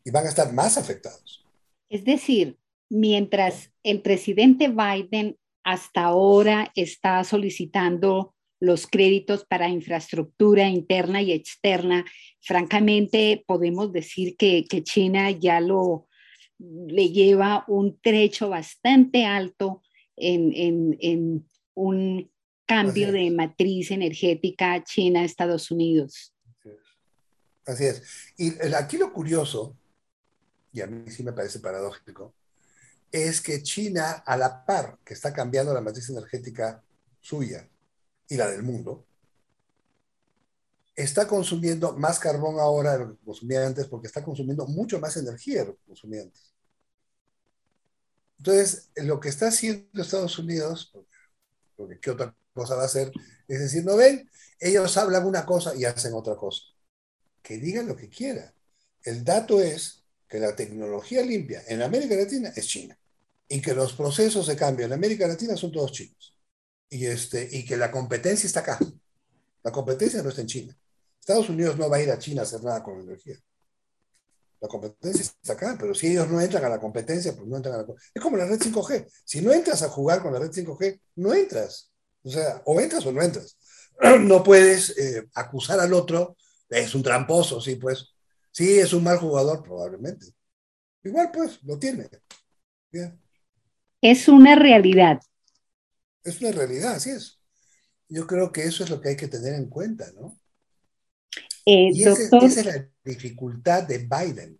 y 0.03 0.11
van 0.11 0.25
a 0.25 0.29
estar 0.29 0.51
más 0.53 0.77
afectados. 0.77 1.45
Es 1.89 2.03
decir, 2.03 2.57
mientras 2.89 3.71
el 3.83 4.01
presidente 4.01 4.69
Biden 4.69 5.37
hasta 5.63 6.03
ahora 6.03 6.71
está 6.75 7.23
solicitando 7.23 8.33
los 8.59 8.87
créditos 8.87 9.45
para 9.45 9.69
infraestructura 9.69 10.67
interna 10.67 11.21
y 11.21 11.31
externa, 11.31 12.05
francamente 12.41 13.43
podemos 13.47 13.91
decir 13.91 14.35
que, 14.37 14.65
que 14.65 14.83
China 14.83 15.31
ya 15.31 15.59
lo 15.59 16.07
le 16.59 17.09
lleva 17.09 17.63
un 17.67 17.99
trecho 18.01 18.49
bastante 18.49 19.25
alto 19.25 19.81
en, 20.17 20.51
en, 20.53 20.97
en 20.99 21.47
un 21.73 22.29
cambio 22.65 23.11
de 23.11 23.31
matriz 23.31 23.91
energética 23.91 24.83
China-Estados 24.83 25.71
Unidos. 25.71 26.35
Así 27.65 27.85
es. 27.85 28.03
Y 28.37 28.51
aquí 28.75 28.97
lo 28.97 29.13
curioso, 29.13 29.77
y 30.73 30.81
a 30.81 30.87
mí 30.87 31.09
sí 31.09 31.23
me 31.23 31.31
parece 31.31 31.59
paradójico, 31.59 32.33
es 33.11 33.41
que 33.41 33.63
China, 33.63 34.23
a 34.25 34.35
la 34.35 34.65
par 34.65 34.99
que 35.05 35.13
está 35.13 35.33
cambiando 35.33 35.73
la 35.73 35.81
matriz 35.81 36.09
energética 36.09 36.83
suya 37.21 37.67
y 38.29 38.37
la 38.37 38.49
del 38.49 38.63
mundo, 38.63 39.05
está 40.95 41.27
consumiendo 41.27 41.97
más 41.97 42.19
carbón 42.19 42.59
ahora 42.59 42.93
de 42.93 42.99
lo 42.99 43.11
que 43.11 43.25
consumía 43.25 43.65
antes 43.65 43.87
porque 43.87 44.07
está 44.07 44.23
consumiendo 44.23 44.67
mucho 44.67 44.99
más 44.99 45.17
energía 45.17 45.61
de 45.61 45.67
lo 45.67 45.75
que 45.75 45.85
consumía 45.87 46.21
antes. 46.21 46.53
Entonces, 48.37 48.89
lo 48.95 49.19
que 49.19 49.29
está 49.29 49.47
haciendo 49.47 50.01
Estados 50.01 50.37
Unidos, 50.39 50.93
porque 51.75 51.99
¿qué 51.99 52.11
otra 52.11 52.35
cosa 52.53 52.75
va 52.75 52.83
a 52.83 52.85
hacer? 52.85 53.11
Es 53.47 53.59
decir, 53.59 53.83
no 53.83 53.95
ven, 53.97 54.29
ellos 54.59 54.95
hablan 54.97 55.25
una 55.25 55.45
cosa 55.45 55.75
y 55.75 55.85
hacen 55.85 56.13
otra 56.13 56.35
cosa. 56.35 56.63
Que 57.41 57.57
digan 57.57 57.87
lo 57.87 57.95
que 57.95 58.09
quieran. 58.09 58.53
El 59.03 59.23
dato 59.23 59.61
es 59.61 60.03
que 60.27 60.39
la 60.39 60.55
tecnología 60.55 61.21
limpia 61.23 61.63
en 61.67 61.81
América 61.81 62.15
Latina 62.15 62.53
es 62.55 62.67
China 62.67 62.97
y 63.47 63.61
que 63.61 63.73
los 63.73 63.93
procesos 63.93 64.47
de 64.47 64.55
cambio 64.55 64.85
en 64.85 64.93
América 64.93 65.27
Latina 65.27 65.57
son 65.57 65.71
todos 65.71 65.91
chinos 65.91 66.38
y, 66.89 67.05
este, 67.05 67.47
y 67.51 67.65
que 67.65 67.77
la 67.77 67.91
competencia 67.91 68.47
está 68.47 68.61
acá. 68.61 68.79
La 69.63 69.71
competencia 69.71 70.21
no 70.23 70.29
está 70.29 70.41
en 70.41 70.47
China. 70.47 70.77
Estados 71.19 71.49
Unidos 71.49 71.77
no 71.77 71.89
va 71.89 71.97
a 71.97 72.01
ir 72.01 72.11
a 72.11 72.17
China 72.17 72.41
a 72.41 72.43
hacer 72.43 72.63
nada 72.63 72.81
con 72.83 72.99
energía. 72.99 73.37
La 74.61 74.67
competencia 74.67 75.21
está 75.21 75.53
acá, 75.53 75.77
pero 75.79 75.93
si 75.93 76.07
ellos 76.07 76.27
no 76.29 76.41
entran 76.41 76.65
a 76.65 76.69
la 76.69 76.79
competencia, 76.79 77.33
pues 77.33 77.47
no 77.47 77.55
entran 77.55 77.75
a 77.75 77.77
la 77.79 77.85
Es 78.13 78.21
como 78.21 78.35
la 78.35 78.45
red 78.45 78.59
5G. 78.59 79.07
Si 79.23 79.41
no 79.41 79.53
entras 79.53 79.83
a 79.83 79.89
jugar 79.89 80.21
con 80.21 80.33
la 80.33 80.39
red 80.39 80.51
5G, 80.51 80.99
no 81.15 81.33
entras. 81.33 81.91
O 82.23 82.29
sea, 82.29 82.61
o 82.65 82.79
entras 82.81 83.05
o 83.05 83.11
no 83.11 83.21
entras. 83.21 83.57
No 84.21 84.43
puedes 84.43 84.97
eh, 84.97 85.27
acusar 85.33 85.79
al 85.79 85.93
otro, 85.93 86.37
es 86.69 86.95
un 86.95 87.03
tramposo, 87.03 87.59
sí, 87.59 87.75
pues. 87.75 88.15
Sí, 88.51 88.79
es 88.79 88.93
un 88.93 89.03
mal 89.03 89.17
jugador, 89.17 89.61
probablemente. 89.61 90.25
Igual, 91.03 91.31
pues, 91.31 91.61
lo 91.63 91.77
tiene. 91.77 92.09
Es 94.01 94.27
una 94.27 94.55
realidad. 94.55 95.19
Es 96.23 96.41
una 96.41 96.51
realidad, 96.51 96.93
así 96.93 97.11
es. 97.11 97.39
Yo 98.07 98.25
creo 98.25 98.51
que 98.51 98.63
eso 98.63 98.83
es 98.83 98.89
lo 98.89 98.99
que 98.99 99.09
hay 99.09 99.15
que 99.15 99.27
tener 99.27 99.53
en 99.53 99.69
cuenta, 99.69 100.11
¿no? 100.13 100.39
Eh, 101.65 101.91
y 101.93 102.03
esa 102.03 102.13
es 102.21 102.65
la 102.65 102.89
dificultad 103.03 103.83
de 103.83 103.99
Biden. 103.99 104.59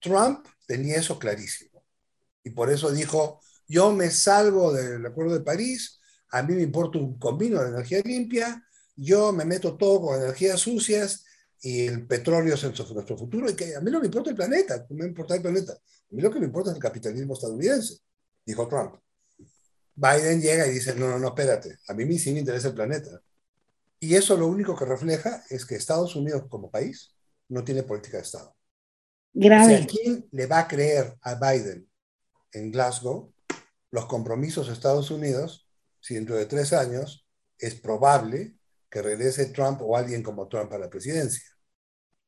Trump 0.00 0.46
tenía 0.66 0.96
eso 0.96 1.18
clarísimo. 1.18 1.84
Y 2.42 2.50
por 2.50 2.70
eso 2.70 2.90
dijo, 2.90 3.40
yo 3.68 3.92
me 3.92 4.10
salgo 4.10 4.72
del 4.72 5.06
Acuerdo 5.06 5.34
de 5.34 5.44
París, 5.44 6.00
a 6.30 6.42
mí 6.42 6.54
me 6.54 6.62
importa 6.62 6.98
un 6.98 7.18
combino 7.18 7.62
de 7.62 7.68
energía 7.68 8.00
limpia, 8.04 8.66
yo 8.96 9.32
me 9.32 9.44
meto 9.44 9.76
todo 9.76 10.00
con 10.00 10.20
energías 10.20 10.60
sucias 10.60 11.24
y 11.60 11.86
el 11.86 12.06
petróleo 12.06 12.54
es 12.54 12.62
nuestro 12.64 13.16
futuro 13.16 13.48
y 13.48 13.54
que 13.54 13.76
a 13.76 13.80
mí 13.80 13.90
no 13.90 14.00
me 14.00 14.06
importa 14.06 14.30
el 14.30 14.36
planeta, 14.36 14.84
no 14.90 14.96
me 14.96 15.06
importa 15.06 15.36
el 15.36 15.42
planeta, 15.42 15.72
a 15.72 16.14
mí 16.14 16.20
lo 16.20 16.30
que 16.30 16.40
me 16.40 16.46
importa 16.46 16.70
es 16.70 16.76
el 16.76 16.82
capitalismo 16.82 17.34
estadounidense, 17.34 17.98
dijo 18.44 18.66
Trump. 18.66 18.96
Biden 19.94 20.40
llega 20.40 20.66
y 20.66 20.72
dice, 20.72 20.94
no, 20.94 21.08
no, 21.08 21.18
no, 21.18 21.28
espérate, 21.28 21.78
a 21.88 21.94
mí 21.94 22.18
sí 22.18 22.32
me 22.32 22.40
interesa 22.40 22.68
el 22.68 22.74
planeta. 22.74 23.20
Y 24.00 24.14
eso 24.14 24.36
lo 24.36 24.46
único 24.48 24.74
que 24.74 24.84
refleja 24.84 25.44
es 25.48 25.64
que 25.64 25.76
Estados 25.76 26.16
Unidos 26.16 26.44
como 26.48 26.70
país 26.70 27.14
no 27.48 27.62
tiene 27.62 27.82
política 27.82 28.16
de 28.16 28.24
Estado. 28.24 28.56
Grave. 29.34 29.86
¿quién 29.86 30.26
le 30.32 30.46
va 30.46 30.60
a 30.60 30.68
creer 30.68 31.16
a 31.22 31.34
Biden 31.36 31.88
en 32.52 32.70
Glasgow 32.70 33.32
los 33.90 34.06
compromisos 34.06 34.66
de 34.66 34.74
Estados 34.74 35.10
Unidos 35.10 35.68
si 36.00 36.14
dentro 36.14 36.36
de 36.36 36.46
tres 36.46 36.72
años 36.72 37.26
es 37.58 37.74
probable 37.74 38.54
que 38.90 39.00
regrese 39.00 39.46
Trump 39.46 39.80
o 39.82 39.96
alguien 39.96 40.22
como 40.22 40.48
Trump 40.48 40.72
a 40.72 40.78
la 40.78 40.90
presidencia? 40.90 41.48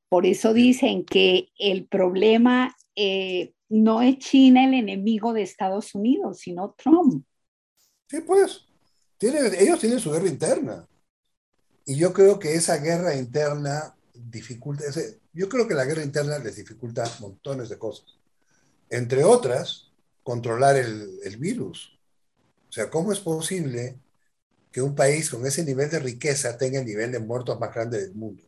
Por 0.09 0.27
eso 0.27 0.55
dicen 0.55 1.05
que 1.05 1.49
el 1.59 1.87
problema 1.89 2.75
eh, 2.95 3.53
no 3.69 4.01
es 4.01 4.19
China 4.19 4.65
el 4.65 4.75
enemigo 4.75 5.33
de 5.33 5.43
Estados 5.43 5.95
Unidos, 5.95 6.39
sino 6.39 6.75
Trump. 6.79 7.27
Sí, 8.09 8.21
pues. 8.21 8.63
ellos 9.21 9.81
tienen 9.81 10.01
su 10.01 10.11
guerra 10.13 10.29
interna. 10.29 10.89
Y 11.87 11.97
yo 11.97 12.13
creo 12.13 12.39
que 12.39 12.55
esa 12.55 12.79
guerra 12.79 13.15
interna 13.15 13.95
dificulta, 14.15 14.85
yo 15.33 15.49
creo 15.49 15.69
que 15.69 15.75
la 15.75 15.85
guerra 15.85 16.03
interna 16.03 16.39
les 16.39 16.57
dificulta 16.57 17.05
montones 17.21 17.69
de 17.69 17.79
cosas. 17.79 18.07
Entre 18.91 19.25
otras, 19.25 19.91
controlar 20.23 20.77
el, 20.77 21.19
el 21.25 21.37
virus. 21.39 21.99
O 22.71 22.73
sea, 22.73 22.91
¿cómo 22.91 23.13
es 23.13 23.21
posible 23.21 23.99
que 24.73 24.83
un 24.83 24.95
país 24.95 25.31
con 25.31 25.47
ese 25.47 25.65
nivel 25.65 25.91
de 25.91 26.01
riqueza 26.01 26.59
tenga 26.59 26.81
el 26.81 26.87
nivel 26.87 27.13
de 27.13 27.21
muertos 27.21 27.61
más 27.61 27.75
grande 27.75 28.01
del 28.03 28.15
mundo? 28.15 28.43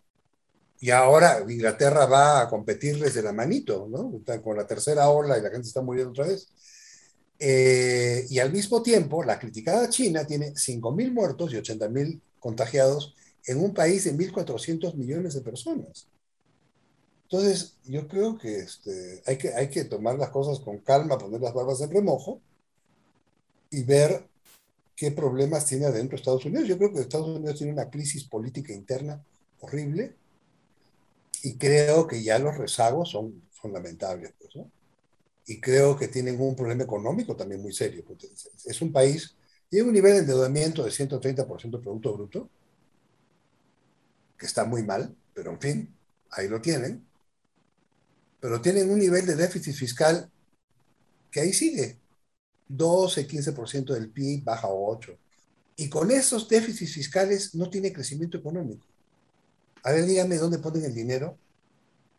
Y 0.81 0.91
ahora 0.91 1.41
Inglaterra 1.49 2.07
va 2.07 2.43
a 2.43 2.49
competirles 2.49 3.15
de 3.15 3.23
la 3.23 3.33
manito, 3.33 3.89
¿no? 3.89 4.23
Con 4.43 4.57
la 4.57 4.67
tercera 4.67 5.09
ola 5.09 5.39
y 5.39 5.43
la 5.43 5.51
gente 5.51 5.69
está 5.69 5.83
muriendo 5.83 6.11
otra 6.13 6.27
vez. 6.27 6.49
Eh, 7.39 8.27
y 8.31 8.39
al 8.39 8.53
mismo 8.53 8.83
tiempo, 8.83 9.23
la 9.23 9.39
criticada 9.39 9.91
China 9.91 10.27
tiene 10.27 10.55
5.000 10.55 11.13
muertos 11.13 11.53
y 11.53 11.57
80.000 11.57 12.21
contagiados 12.41 13.15
en 13.47 13.63
un 13.63 13.75
país 13.75 14.05
de 14.05 14.15
1.400 14.15 14.95
millones 14.95 15.35
de 15.35 15.41
personas. 15.41 16.09
Entonces, 17.25 17.75
yo 17.85 18.07
creo 18.07 18.39
que, 18.39 18.59
este, 18.61 19.23
hay 19.27 19.37
que 19.37 19.53
hay 19.53 19.69
que 19.69 19.85
tomar 19.85 20.17
las 20.17 20.31
cosas 20.31 20.61
con 20.61 20.79
calma, 20.79 21.19
poner 21.19 21.41
las 21.41 21.53
barbas 21.53 21.81
en 21.81 21.91
remojo 21.91 22.41
y 23.71 23.83
ver 23.83 24.25
qué 24.95 25.11
problemas 25.11 25.67
tiene 25.67 25.87
adentro 25.87 26.17
Estados 26.17 26.45
Unidos. 26.45 26.69
Yo 26.69 26.79
creo 26.79 26.93
que 26.93 27.01
Estados 27.01 27.29
Unidos 27.29 27.59
tiene 27.59 27.73
una 27.73 27.91
crisis 27.91 28.25
política 28.25 28.73
interna 28.73 29.23
horrible 29.61 30.15
y 31.43 31.55
creo 31.57 32.07
que 32.07 32.23
ya 32.23 32.39
los 32.39 32.57
rezagos 32.57 33.11
son, 33.11 33.43
son 33.61 33.73
lamentables. 33.73 34.33
Pues, 34.39 34.67
Y 35.47 35.61
creo 35.61 35.97
que 35.97 36.09
tienen 36.09 36.41
un 36.41 36.57
problema 36.57 36.83
económico 36.83 37.37
también 37.37 37.63
muy 37.63 37.73
serio. 37.73 38.05
Es 38.65 38.83
un 38.83 38.93
país, 38.93 39.37
tiene 39.69 39.87
un 39.87 39.95
nivel 39.95 40.15
de 40.15 40.19
endeudamiento 40.21 40.85
de 40.85 40.91
130% 40.91 41.77
del 41.77 41.85
Producto 41.85 42.15
Bruto, 42.15 42.51
que 44.37 44.47
está 44.47 44.65
muy 44.65 44.83
mal, 44.83 45.15
pero 45.33 45.53
en 45.53 45.61
fin, 45.61 45.95
ahí 46.31 46.49
lo 46.49 46.61
tienen. 46.61 47.07
Pero 48.41 48.61
tienen 48.61 48.91
un 48.91 48.99
nivel 48.99 49.25
de 49.25 49.37
déficit 49.37 49.75
fiscal 49.75 50.31
que 51.31 51.41
ahí 51.41 51.53
sigue. 51.53 51.99
12, 52.69 53.27
15% 53.27 53.95
del 53.95 54.11
PIB 54.11 54.45
baja 54.45 54.67
a 54.67 54.73
8. 54.73 55.17
Y 55.77 55.89
con 55.89 56.11
esos 56.11 56.49
déficits 56.49 56.95
fiscales 56.95 57.55
no 57.55 57.71
tiene 57.71 57.93
crecimiento 57.93 58.39
económico. 58.39 58.87
A 59.83 59.93
ver, 59.93 60.05
dígame 60.05 60.37
dónde 60.37 60.59
ponen 60.59 60.85
el 60.85 60.95
dinero. 60.95 61.39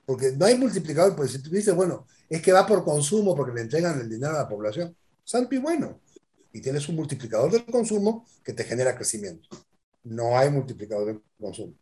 Porque 0.08 0.32
no 0.32 0.46
hay 0.46 0.58
multiplicador, 0.58 1.18
pues 1.18 1.32
si 1.32 1.40
tú 1.40 1.50
dices, 1.50 1.76
bueno, 1.76 2.08
es 2.30 2.42
que 2.42 2.54
va 2.54 2.66
por 2.66 2.86
consumo 2.86 3.36
porque 3.36 3.54
le 3.54 3.60
entregan 3.60 4.00
el 4.00 4.10
dinero 4.10 4.36
a 4.36 4.44
la 4.44 4.48
población. 4.48 4.96
Santo 5.22 5.54
y 5.54 5.58
bueno. 5.58 6.00
Y 6.54 6.62
tienes 6.62 6.88
un 6.88 6.96
multiplicador 6.96 7.52
del 7.52 7.66
consumo 7.66 8.26
que 8.42 8.54
te 8.54 8.64
genera 8.64 8.96
crecimiento. 8.96 9.50
No 10.06 10.38
hay 10.38 10.50
multiplicador 10.50 11.08
del 11.08 11.22
consumo. 11.38 11.74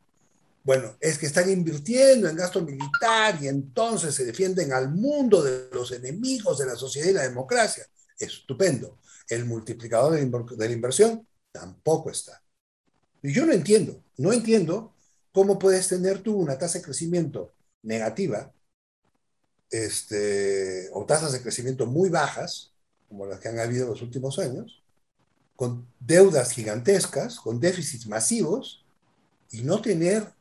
Bueno, 0.64 0.98
es 1.00 1.20
que 1.20 1.28
están 1.28 1.52
invirtiendo 1.52 2.28
en 2.28 2.36
gasto 2.36 2.64
militar 2.64 3.38
y 3.40 3.48
entonces 3.48 4.16
se 4.16 4.26
defienden 4.26 4.74
al 4.74 4.90
mundo 4.90 5.44
de 5.44 5.70
los 5.72 5.92
enemigos 5.92 6.58
de 6.58 6.66
la 6.66 6.76
sociedad 6.76 7.10
y 7.10 7.14
la 7.14 7.28
democracia. 7.30 7.86
Estupendo. 8.18 8.98
El 9.30 9.46
multiplicador 9.46 10.14
de 10.14 10.68
la 10.68 10.74
inversión 10.74 11.28
tampoco 11.52 12.10
está. 12.10 12.42
Y 13.22 13.32
yo 13.32 13.46
no 13.46 13.54
entiendo, 13.54 14.04
no 14.18 14.34
entiendo 14.34 14.96
cómo 15.32 15.60
puedes 15.60 15.88
tener 15.88 16.24
tú 16.24 16.36
una 16.36 16.58
tasa 16.58 16.80
de 16.80 16.86
crecimiento 16.86 17.55
negativa 17.86 18.52
este, 19.70 20.90
o 20.92 21.06
tasas 21.06 21.32
de 21.32 21.42
crecimiento 21.42 21.86
muy 21.86 22.10
bajas, 22.10 22.74
como 23.08 23.26
las 23.26 23.40
que 23.40 23.50
han 23.50 23.60
habido 23.60 23.86
en 23.86 23.92
los 23.92 24.02
últimos 24.02 24.40
años, 24.40 24.84
con 25.56 25.88
deudas 26.00 26.52
gigantescas, 26.52 27.40
con 27.40 27.60
déficits 27.60 28.08
masivos, 28.08 28.86
y 29.52 29.62
no 29.62 29.82
tener 29.82 30.34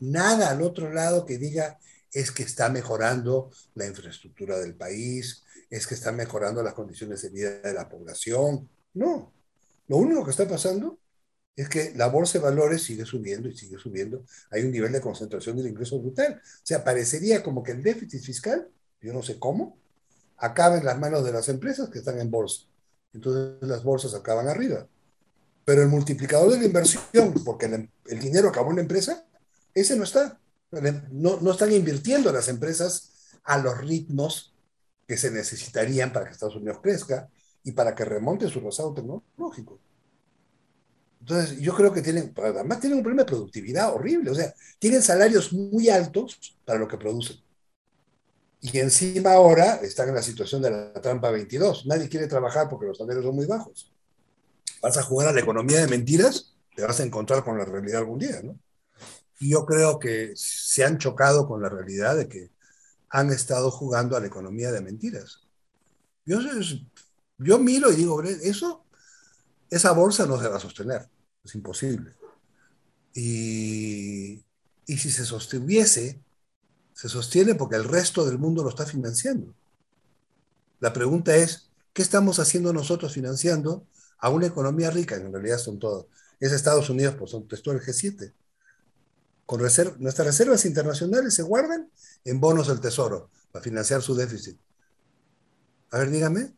nada 0.00 0.50
al 0.50 0.62
otro 0.62 0.92
lado 0.92 1.24
que 1.24 1.38
diga 1.38 1.78
es 2.12 2.30
que 2.30 2.42
está 2.42 2.68
mejorando 2.70 3.50
la 3.74 3.86
infraestructura 3.86 4.58
del 4.58 4.74
país, 4.74 5.44
es 5.68 5.86
que 5.86 5.94
está 5.94 6.12
mejorando 6.12 6.62
las 6.62 6.74
condiciones 6.74 7.22
de 7.22 7.28
vida 7.28 7.50
de 7.60 7.74
la 7.74 7.88
población. 7.88 8.68
No, 8.94 9.32
lo 9.88 9.96
único 9.96 10.24
que 10.24 10.30
está 10.30 10.48
pasando 10.48 10.98
es 11.56 11.68
que 11.70 11.92
la 11.96 12.08
bolsa 12.08 12.38
de 12.38 12.44
valores 12.44 12.82
sigue 12.82 13.06
subiendo 13.06 13.48
y 13.48 13.56
sigue 13.56 13.78
subiendo. 13.78 14.24
Hay 14.50 14.62
un 14.62 14.70
nivel 14.70 14.92
de 14.92 15.00
concentración 15.00 15.56
del 15.56 15.68
ingreso 15.68 15.98
brutal. 15.98 16.40
O 16.44 16.60
sea, 16.62 16.84
parecería 16.84 17.42
como 17.42 17.62
que 17.62 17.72
el 17.72 17.82
déficit 17.82 18.22
fiscal, 18.22 18.68
yo 19.00 19.14
no 19.14 19.22
sé 19.22 19.38
cómo, 19.38 19.78
acaba 20.36 20.76
en 20.76 20.84
las 20.84 20.98
manos 20.98 21.24
de 21.24 21.32
las 21.32 21.48
empresas 21.48 21.88
que 21.88 22.00
están 22.00 22.20
en 22.20 22.30
bolsa. 22.30 22.66
Entonces 23.14 23.56
las 23.62 23.82
bolsas 23.82 24.14
acaban 24.14 24.48
arriba. 24.48 24.86
Pero 25.64 25.82
el 25.82 25.88
multiplicador 25.88 26.52
de 26.52 26.58
la 26.58 26.66
inversión, 26.66 27.32
porque 27.44 27.66
el, 27.66 27.90
el 28.06 28.20
dinero 28.20 28.50
acabó 28.50 28.70
en 28.70 28.76
la 28.76 28.82
empresa, 28.82 29.26
ese 29.74 29.96
no 29.96 30.04
está. 30.04 30.38
No, 31.10 31.40
no 31.40 31.52
están 31.52 31.72
invirtiendo 31.72 32.30
las 32.32 32.48
empresas 32.48 33.30
a 33.44 33.58
los 33.58 33.78
ritmos 33.78 34.54
que 35.06 35.16
se 35.16 35.30
necesitarían 35.30 36.12
para 36.12 36.26
que 36.26 36.32
Estados 36.32 36.56
Unidos 36.56 36.80
crezca 36.82 37.30
y 37.62 37.72
para 37.72 37.94
que 37.94 38.04
remonte 38.04 38.48
su 38.48 38.62
pasado 38.62 38.92
tecnológico. 38.92 39.80
Entonces, 41.28 41.58
yo 41.58 41.74
creo 41.74 41.92
que 41.92 42.02
tienen, 42.02 42.32
además 42.36 42.78
tienen 42.78 42.98
un 42.98 43.02
problema 43.02 43.24
de 43.24 43.30
productividad 43.30 43.92
horrible, 43.92 44.30
o 44.30 44.34
sea, 44.36 44.54
tienen 44.78 45.02
salarios 45.02 45.52
muy 45.52 45.88
altos 45.88 46.56
para 46.64 46.78
lo 46.78 46.86
que 46.86 46.96
producen. 46.96 47.38
Y 48.60 48.78
encima 48.78 49.32
ahora 49.32 49.74
están 49.82 50.08
en 50.08 50.14
la 50.14 50.22
situación 50.22 50.62
de 50.62 50.70
la 50.70 50.92
trampa 50.92 51.32
22. 51.32 51.86
Nadie 51.86 52.08
quiere 52.08 52.28
trabajar 52.28 52.68
porque 52.68 52.86
los 52.86 52.98
salarios 52.98 53.24
son 53.24 53.34
muy 53.34 53.46
bajos. 53.46 53.92
Vas 54.80 54.98
a 54.98 55.02
jugar 55.02 55.26
a 55.26 55.32
la 55.32 55.40
economía 55.40 55.80
de 55.80 55.88
mentiras, 55.88 56.54
te 56.76 56.82
vas 56.82 57.00
a 57.00 57.02
encontrar 57.02 57.42
con 57.42 57.58
la 57.58 57.64
realidad 57.64 58.02
algún 58.02 58.20
día, 58.20 58.40
¿no? 58.44 58.56
Y 59.40 59.50
yo 59.50 59.66
creo 59.66 59.98
que 59.98 60.30
se 60.36 60.84
han 60.84 60.96
chocado 60.98 61.48
con 61.48 61.60
la 61.60 61.68
realidad 61.68 62.16
de 62.16 62.28
que 62.28 62.52
han 63.08 63.30
estado 63.30 63.72
jugando 63.72 64.16
a 64.16 64.20
la 64.20 64.28
economía 64.28 64.70
de 64.70 64.80
mentiras. 64.80 65.40
Yo, 66.24 66.38
yo 67.38 67.58
miro 67.58 67.90
y 67.90 67.96
digo, 67.96 68.22
eso, 68.22 68.84
esa 69.70 69.90
bolsa 69.90 70.24
no 70.24 70.40
se 70.40 70.46
va 70.46 70.58
a 70.58 70.60
sostener, 70.60 71.08
es 71.46 71.54
imposible. 71.54 72.12
Y, 73.14 74.44
y 74.86 74.98
si 74.98 75.10
se 75.10 75.24
sostuviese, 75.24 76.20
se 76.92 77.08
sostiene 77.08 77.54
porque 77.54 77.76
el 77.76 77.84
resto 77.84 78.24
del 78.26 78.38
mundo 78.38 78.62
lo 78.62 78.70
está 78.70 78.86
financiando. 78.86 79.54
La 80.80 80.92
pregunta 80.92 81.34
es, 81.34 81.70
¿qué 81.92 82.02
estamos 82.02 82.38
haciendo 82.38 82.72
nosotros 82.72 83.12
financiando 83.12 83.86
a 84.18 84.28
una 84.28 84.46
economía 84.46 84.90
rica? 84.90 85.16
En 85.16 85.32
realidad 85.32 85.58
son 85.58 85.78
todos. 85.78 86.06
Es 86.38 86.52
Estados 86.52 86.90
Unidos, 86.90 87.14
pues 87.18 87.30
son, 87.30 87.46
el 87.50 87.80
G7 87.80 88.32
con 89.46 89.60
nuestras 89.60 90.26
reservas 90.26 90.64
internacionales 90.64 91.32
se 91.32 91.42
guardan 91.42 91.88
en 92.24 92.40
bonos 92.40 92.66
del 92.66 92.80
tesoro 92.80 93.30
para 93.52 93.62
financiar 93.62 94.02
su 94.02 94.14
déficit. 94.16 94.58
A 95.92 95.98
ver, 95.98 96.10
dígame, 96.10 96.55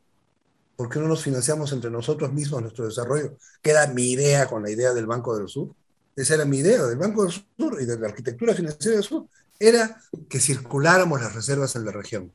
¿por 0.79 0.89
qué 0.89 1.01
no 1.01 1.09
nos 1.09 1.25
financiamos 1.25 1.73
entre 1.73 1.91
nosotros 1.91 2.33
mismos 2.33 2.63
nuestro 2.63 2.85
desarrollo? 2.85 3.37
Que 3.61 3.71
era 3.71 3.89
mi 3.89 4.13
idea 4.13 4.47
con 4.47 4.63
la 4.63 4.71
idea 4.71 4.95
del 4.95 5.07
Banco 5.07 5.37
del 5.37 5.49
Sur. 5.49 5.75
Esa 6.15 6.37
era 6.37 6.45
mi 6.45 6.59
idea 6.59 6.85
del 6.85 6.99
Banco 6.99 7.25
del 7.25 7.33
Sur 7.33 7.83
y 7.83 7.85
de 7.85 7.99
la 7.99 8.07
arquitectura 8.07 8.55
financiera 8.55 8.97
del 8.97 9.05
Sur. 9.05 9.27
Era 9.59 10.01
que 10.29 10.39
circuláramos 10.39 11.21
las 11.21 11.35
reservas 11.35 11.75
en 11.75 11.85
la 11.85 11.91
región. 11.91 12.33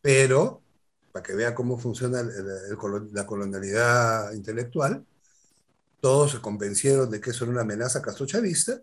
Pero, 0.00 0.62
para 1.12 1.22
que 1.22 1.34
vea 1.34 1.54
cómo 1.54 1.78
funciona 1.78 2.22
la 2.22 3.26
colonialidad 3.26 4.32
intelectual, 4.32 5.04
todos 6.00 6.32
se 6.32 6.40
convencieron 6.40 7.10
de 7.10 7.20
que 7.20 7.30
eso 7.32 7.44
era 7.44 7.52
una 7.52 7.62
amenaza 7.62 8.00
castrochavista 8.00 8.80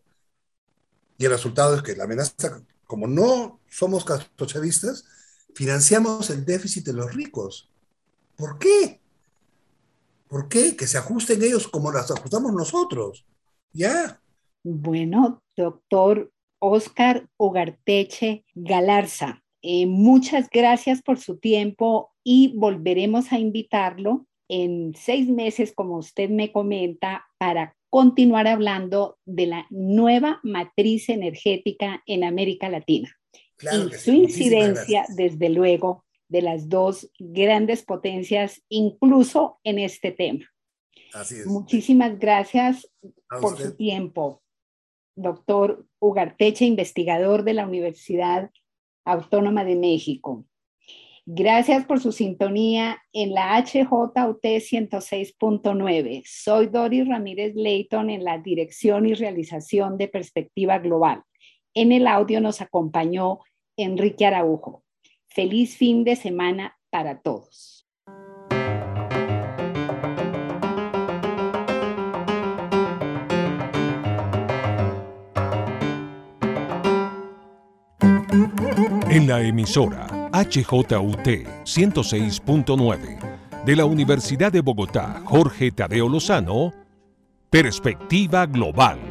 y 1.18 1.26
el 1.26 1.32
resultado 1.32 1.76
es 1.76 1.82
que 1.82 1.96
la 1.96 2.04
amenaza, 2.04 2.62
como 2.86 3.08
no 3.08 3.60
somos 3.68 4.06
castrochavistas, 4.06 5.06
financiamos 5.56 6.30
el 6.30 6.46
déficit 6.46 6.86
de 6.86 6.94
los 6.94 7.14
ricos. 7.14 7.71
¿Por 8.42 8.58
qué? 8.58 9.00
¿Por 10.28 10.50
qué? 10.50 10.76
Que 10.76 10.88
se 10.88 10.98
ajusten 10.98 11.44
ellos 11.44 11.68
como 11.68 11.92
las 11.92 12.10
ajustamos 12.10 12.52
nosotros. 12.52 13.24
Ya. 13.72 14.20
Bueno, 14.64 15.44
doctor 15.56 16.32
Oscar 16.58 17.30
Ugarteche 17.38 18.44
Galarza, 18.56 19.44
eh, 19.62 19.86
muchas 19.86 20.50
gracias 20.50 21.04
por 21.04 21.20
su 21.20 21.38
tiempo 21.38 22.16
y 22.24 22.52
volveremos 22.56 23.32
a 23.32 23.38
invitarlo 23.38 24.26
en 24.48 24.96
seis 24.96 25.30
meses, 25.30 25.72
como 25.76 25.98
usted 25.98 26.32
me 26.32 26.52
comenta, 26.52 27.28
para 27.38 27.76
continuar 27.92 28.48
hablando 28.48 29.20
de 29.24 29.46
la 29.46 29.68
nueva 29.70 30.40
matriz 30.42 31.10
energética 31.10 32.02
en 32.08 32.24
América 32.24 32.70
Latina 32.70 33.16
y 33.62 33.94
su 33.94 34.12
incidencia, 34.12 35.06
desde 35.16 35.50
luego, 35.50 36.06
de 36.32 36.42
las 36.42 36.68
dos 36.70 37.12
grandes 37.20 37.84
potencias, 37.84 38.64
incluso 38.70 39.60
en 39.66 39.80
este 39.80 40.14
tema. 40.14 40.46
Muchísimas 41.46 42.18
gracias 42.18 42.90
por 43.42 43.58
su 43.58 43.76
tiempo, 43.76 44.42
doctor 45.16 45.86
Ugarteche, 46.00 46.64
investigador 46.64 47.44
de 47.44 47.54
la 47.54 47.68
Universidad 47.68 48.50
Autónoma 49.04 49.66
de 49.66 49.76
México. 49.76 50.46
Gracias 51.26 51.86
por 51.86 52.00
su 52.00 52.14
sintonía 52.14 53.02
en 53.12 53.34
la 53.34 53.62
HJUT 53.62 54.16
106.9. 54.16 56.24
Soy 56.26 56.68
Doris 56.68 57.06
Ramírez 57.08 57.56
Leighton 57.56 58.10
en 58.10 58.24
la 58.24 58.38
dirección 58.38 59.06
y 59.06 59.16
realización 59.16 59.98
de 59.98 60.08
Perspectiva 60.08 60.80
Global. 60.80 61.24
En 61.74 61.92
el 61.92 62.08
audio 62.08 62.40
nos 62.40 62.62
acompañó 62.62 63.40
Enrique 63.76 64.26
Araujo. 64.26 64.86
Feliz 65.34 65.78
fin 65.78 66.04
de 66.04 66.18
semana 66.18 66.78
para 66.90 67.22
todos. 67.22 67.88
En 79.10 79.28
la 79.28 79.42
emisora 79.42 80.08
HJUT 80.34 81.28
106.9 81.64 83.64
de 83.64 83.76
la 83.78 83.86
Universidad 83.86 84.52
de 84.52 84.60
Bogotá, 84.60 85.22
Jorge 85.24 85.72
Tadeo 85.72 86.10
Lozano, 86.10 86.74
Perspectiva 87.50 88.46
Global. 88.48 89.11